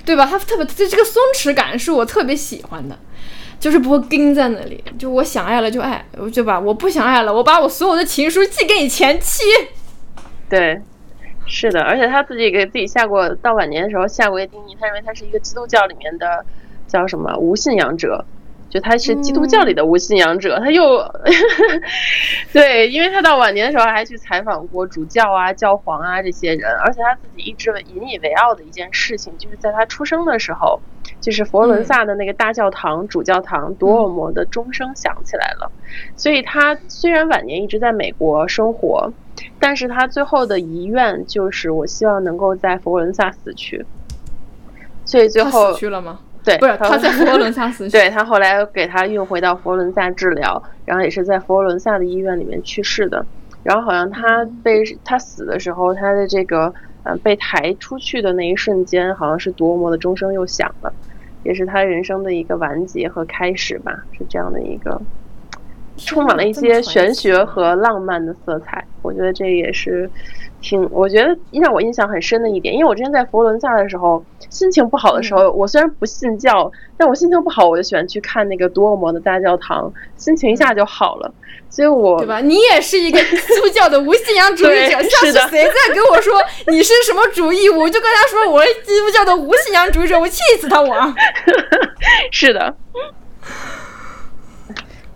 [0.04, 0.26] 对吧？
[0.26, 2.98] 他特别这这个松弛感是我特别喜欢的。
[3.60, 6.58] 就是不会钉在那里，就我想爱了就爱，我就把？
[6.60, 9.42] 我不想爱了，我把我所有的情书寄给你前妻。
[10.48, 10.80] 对，
[11.46, 16.44] 是的，而且他自己给自己下过，到晚年的时候下过一个定义，他认为他是一个基督教里面的
[16.86, 18.24] 叫什么无信仰者，
[18.70, 20.82] 就他是基督教里的无信仰者，他又
[22.52, 30.80] 对，因为他到晚年的时候还去采访过主教啊、教皇啊这些人，而且他自己一直引以为傲的一件事情，就是在他出生的时候，
[31.20, 35.70] 就是佛罗伦萨的那个大教堂、主教堂多尔摩的钟声响起来了，
[36.16, 39.12] 所以他虽然晚年一直在美国生活。
[39.60, 43.86] 但是他最后的遗愿就是，我希望能够在佛罗伦萨死去。
[45.04, 46.18] 所以最后死去了吗？
[46.56, 47.90] 对，不是，他 在佛罗伦萨死去。
[47.90, 53.24] 对他后来给他运回到佛罗伦萨治疗，然后也是在佛罗伦萨的医院里面去世的。
[53.64, 56.72] 然后好像他被他死的时候，他的这个
[57.02, 60.92] 呃被抬出去的那一瞬间，好像是夺魔的钟声又响了，
[61.42, 64.98] 也是他人生的一个完结和开始吧，是这样的一个
[65.96, 68.82] 充满了一些玄学和浪漫的色彩。
[69.02, 70.08] 我觉得这也是
[70.60, 81.32] 挺，我觉得让我印象很深的一点，因为我之前在佛罗伦萨的时候，心情不好的时候，我虽然不信教，但我心情不好，我就喜欢去看那个多尔摩的大教堂，心情一下就好了。
[81.70, 82.40] 所以我对吧？
[82.40, 86.34] 你也是一个基督教的无信仰主义者，对像是谁在跟我说
[86.66, 91.14] 你是什么主义，我就跟他说我是基督教的无信仰主义者，我气死他我。
[92.32, 92.74] 是的，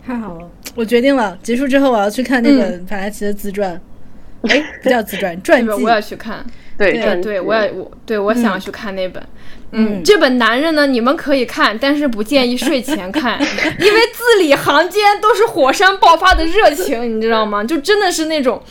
[0.06, 3.80] 太好了，我决定了，结束之后我要去看那嗯本法拉奇的自传。
[4.48, 5.84] 哎、 不叫自传，传记？。
[5.84, 6.44] 我也去看。
[6.78, 9.22] 对对我也我对我想去看那本。
[9.72, 13.40] 嗯，嗯这本男人呢，你们可以看，但是不建议睡前看，
[13.80, 17.64] 因为字里行间都是火山爆发的热情，你知道吗？
[17.64, 18.62] 就真的是那种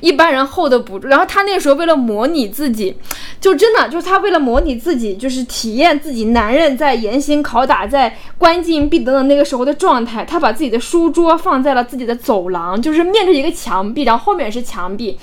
[0.00, 1.08] 一般人 hold 不住。
[1.08, 2.94] 然后他那时候为了模拟自己，
[3.40, 15.18] 就真的就是他为了模拟自己，就是体验自己男人在严刑拷打、在关禁闭等等那个时候的状态，他把自己的书桌放在了自己的走廊，就是面对一个墙壁，然后后面是墙壁，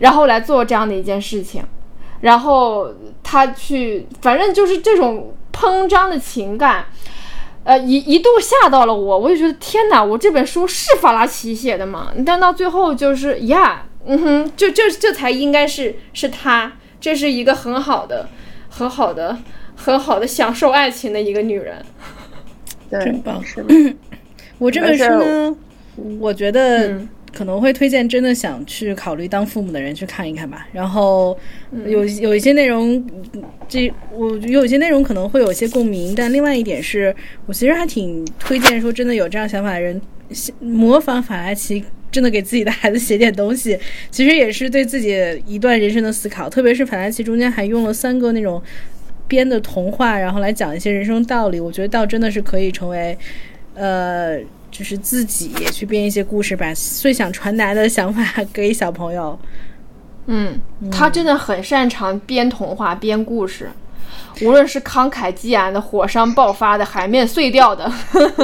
[0.00, 1.62] 然后来做这样的一件事情。
[2.20, 2.92] 然后
[3.22, 6.86] 他去，反正就是这种膨胀的情感，
[7.64, 12.12] 呃，一一度吓到了我，我就觉得天哪，我这本书是法拉奇写的吗？
[12.24, 18.28] 但到最后就是呀，嗯哼，就这这才应该是是他，这是一个很好的、
[18.68, 19.36] 很好的、
[19.76, 21.84] 很好的享受爱情的一个女人。
[22.90, 23.94] 对，真棒是的，
[24.58, 25.56] 我这本书呢，
[26.18, 27.08] 我觉得嗯
[27.38, 30.66] 可能会推荐真的想去考虑当父母的人去看一看吧。
[30.72, 31.38] 然后
[31.86, 32.96] 有有一些内容，
[33.32, 37.14] 嗯这我有一些内容可能会有一些共鸣，但另外一点是
[37.46, 40.00] 我其实还挺推荐说真的有这样想法的人
[40.58, 41.84] 模仿法拉奇。
[42.10, 43.78] 真的给自己的孩子写点东西，
[44.10, 45.14] 其实也是对自己
[45.46, 46.48] 一段人生的思考。
[46.48, 48.60] 特别是法拉奇中间还用了三个那种
[49.28, 51.60] 编的童话，然后来讲一些人生道理。
[51.60, 53.16] 我觉得倒真的是可以成为，
[53.74, 54.38] 呃，
[54.78, 58.22] 就是自己也去编一些故事，把最想传达的想法
[58.54, 59.36] 给小朋友。
[60.26, 60.56] 嗯，
[60.88, 63.68] 他真的很擅长编童话、编故事，
[64.42, 67.90] 无论是慷慨激昂的、火山爆发的、海面碎掉的，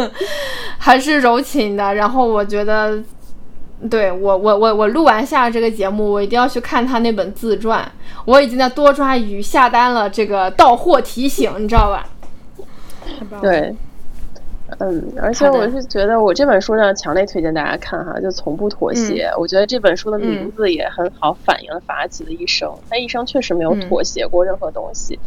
[0.76, 1.94] 还是柔情的。
[1.94, 3.00] 然后我觉得，
[3.88, 7.88] 对我我我我录完下这个节目，我一定要去看他那本自传。
[8.24, 12.08] 我已经在多抓鱼下单了这个到货提醒，你知道吧？
[13.40, 13.72] 对。
[14.78, 19.30] 嗯，而且我是觉得我这本书呢，强烈推荐大家看哈，就从不妥协。
[19.38, 25.18] 我觉得这本书的名字也很好反映了法拉奇的一生，他一生确实没有妥协过任何东西。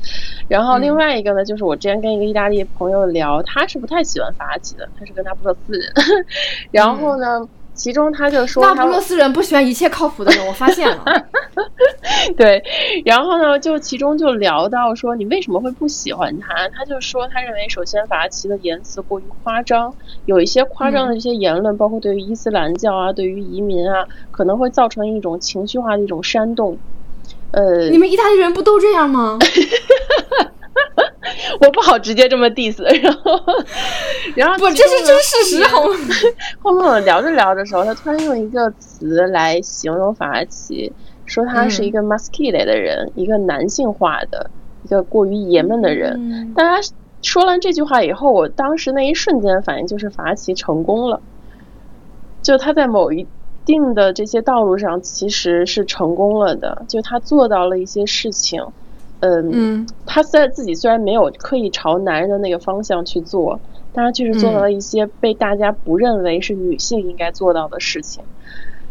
[0.48, 5.94] 然后另外一个呢，就是我之前跟一个意大利朋友聊，他是不太喜欢法拉奇的，他是跟他不勒斯人。
[6.72, 7.48] 然后呢，
[7.78, 11.06] 其中他就说他那不勒斯人不喜欢一切靠谱的人， 我发现了。
[12.36, 12.62] 对，
[13.06, 16.68] 然后呢，就其中就聊到说你为什么会不喜欢他？
[16.70, 19.94] 他就说他认为，首先法拉奇的言辞过于夸张，
[20.26, 26.78] 有一些夸张的一些言论，包括对于伊斯兰教啊、对于移民啊，可能会造成一种情绪化的一种煽动。
[27.52, 29.38] 呃，你们意大利人不都这样吗？
[31.62, 33.40] 我不好直接这么 diss，然后，
[34.36, 35.90] 然后不，其中呢这是真事实，好吗？
[36.62, 40.92] 后面我聊着聊着的时候，他突然用一个词来形容法拉奇，
[41.26, 44.50] 说他是一个 masculine 的人，一个男性化的，
[44.84, 46.14] 一个过于爷们的人。
[46.18, 46.88] 嗯但他
[47.22, 51.20] 说完这句话以后，我当时那一瞬间反应就是法拉奇成功了，
[52.42, 53.28] 就他在某一
[53.66, 58.64] 定的这些道路上其实是成功了的，就他做到了一些事情。
[59.20, 59.50] 嗯，
[59.82, 63.60] 嗯他在自己虽然没有刻意朝男人的那个方向去做，
[63.92, 68.24] 但他确实做到了一些被大家不认为是女性应该做到的事情。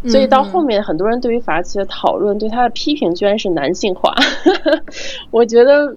[0.09, 4.15] 所以到后面，很多人对于法拉奇的讨论，对他的批评居然是男性化。
[5.33, 5.97] 我觉得，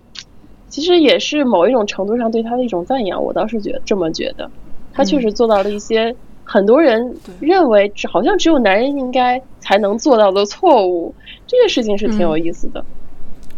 [0.68, 3.24] 其实也是某一种程度上对他的一种赞扬。
[3.24, 4.50] 我倒是觉得这么觉得，
[4.94, 11.14] 他确实做到了一些很多人认为只好像只有男人应该才能做到的错误。
[11.46, 12.84] 这个事情是挺有意思的。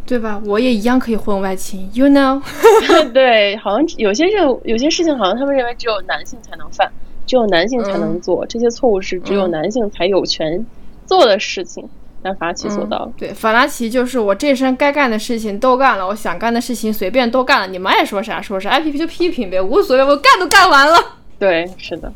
[0.06, 0.41] 对吧？
[0.45, 2.41] 我也一样可以婚外情，you know？
[3.14, 6.91] 对，好像有些任有些事情，好像他们认为只有男性才能犯，
[7.26, 10.65] 只有男性才能做，这些错误是只有男性才有权
[11.06, 11.88] 做的事情。
[12.23, 13.11] 但法拉奇做到了。
[13.18, 20.98] 对，法拉奇就是我这身该干的事情都干了，我想干的事情随便都干了，你们爱说啥说啥，爱批评就批评呗，无所谓，我干都干完了。
[21.40, 22.14] 对，是的，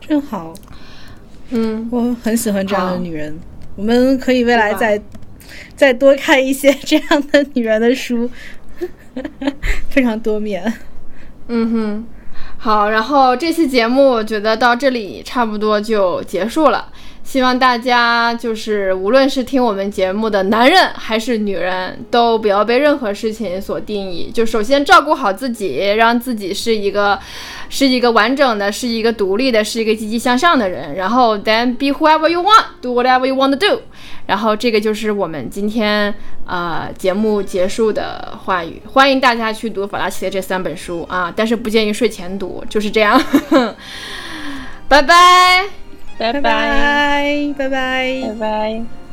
[0.00, 0.54] 真好，
[1.50, 3.36] 嗯，我很喜欢这样的女人。
[3.74, 5.04] 我们可以未来对吧
[5.74, 8.30] 再多看一些 这样的女人的书，
[9.88, 10.72] 非常多面。
[11.48, 12.06] 嗯哼，
[12.58, 16.92] 好，然后这期节目我觉得到这里差不多就结束了。
[17.26, 24.30] 希望大家就是无论是听我们节目的男人还是女人，都不要被任何事情所定义。
[24.32, 27.18] 就首先照顾好自己，让自己是一个
[27.68, 30.94] 是一个完整的，是一个独立的，是一个积极向上的人。
[30.94, 33.82] 然后 then be whoever you want, do whatever you want to do。
[34.26, 36.14] 然后这个就是我们今天
[36.46, 38.80] 呃节目结束的话语。
[38.92, 43.20] 欢迎大家去读法拉奇的这三本书啊，但是不建议睡前读，就是这样。
[44.88, 45.02] 拜拜。
[45.02, 45.85] 拜
[46.18, 49.05] 拜拜拜拜拜拜。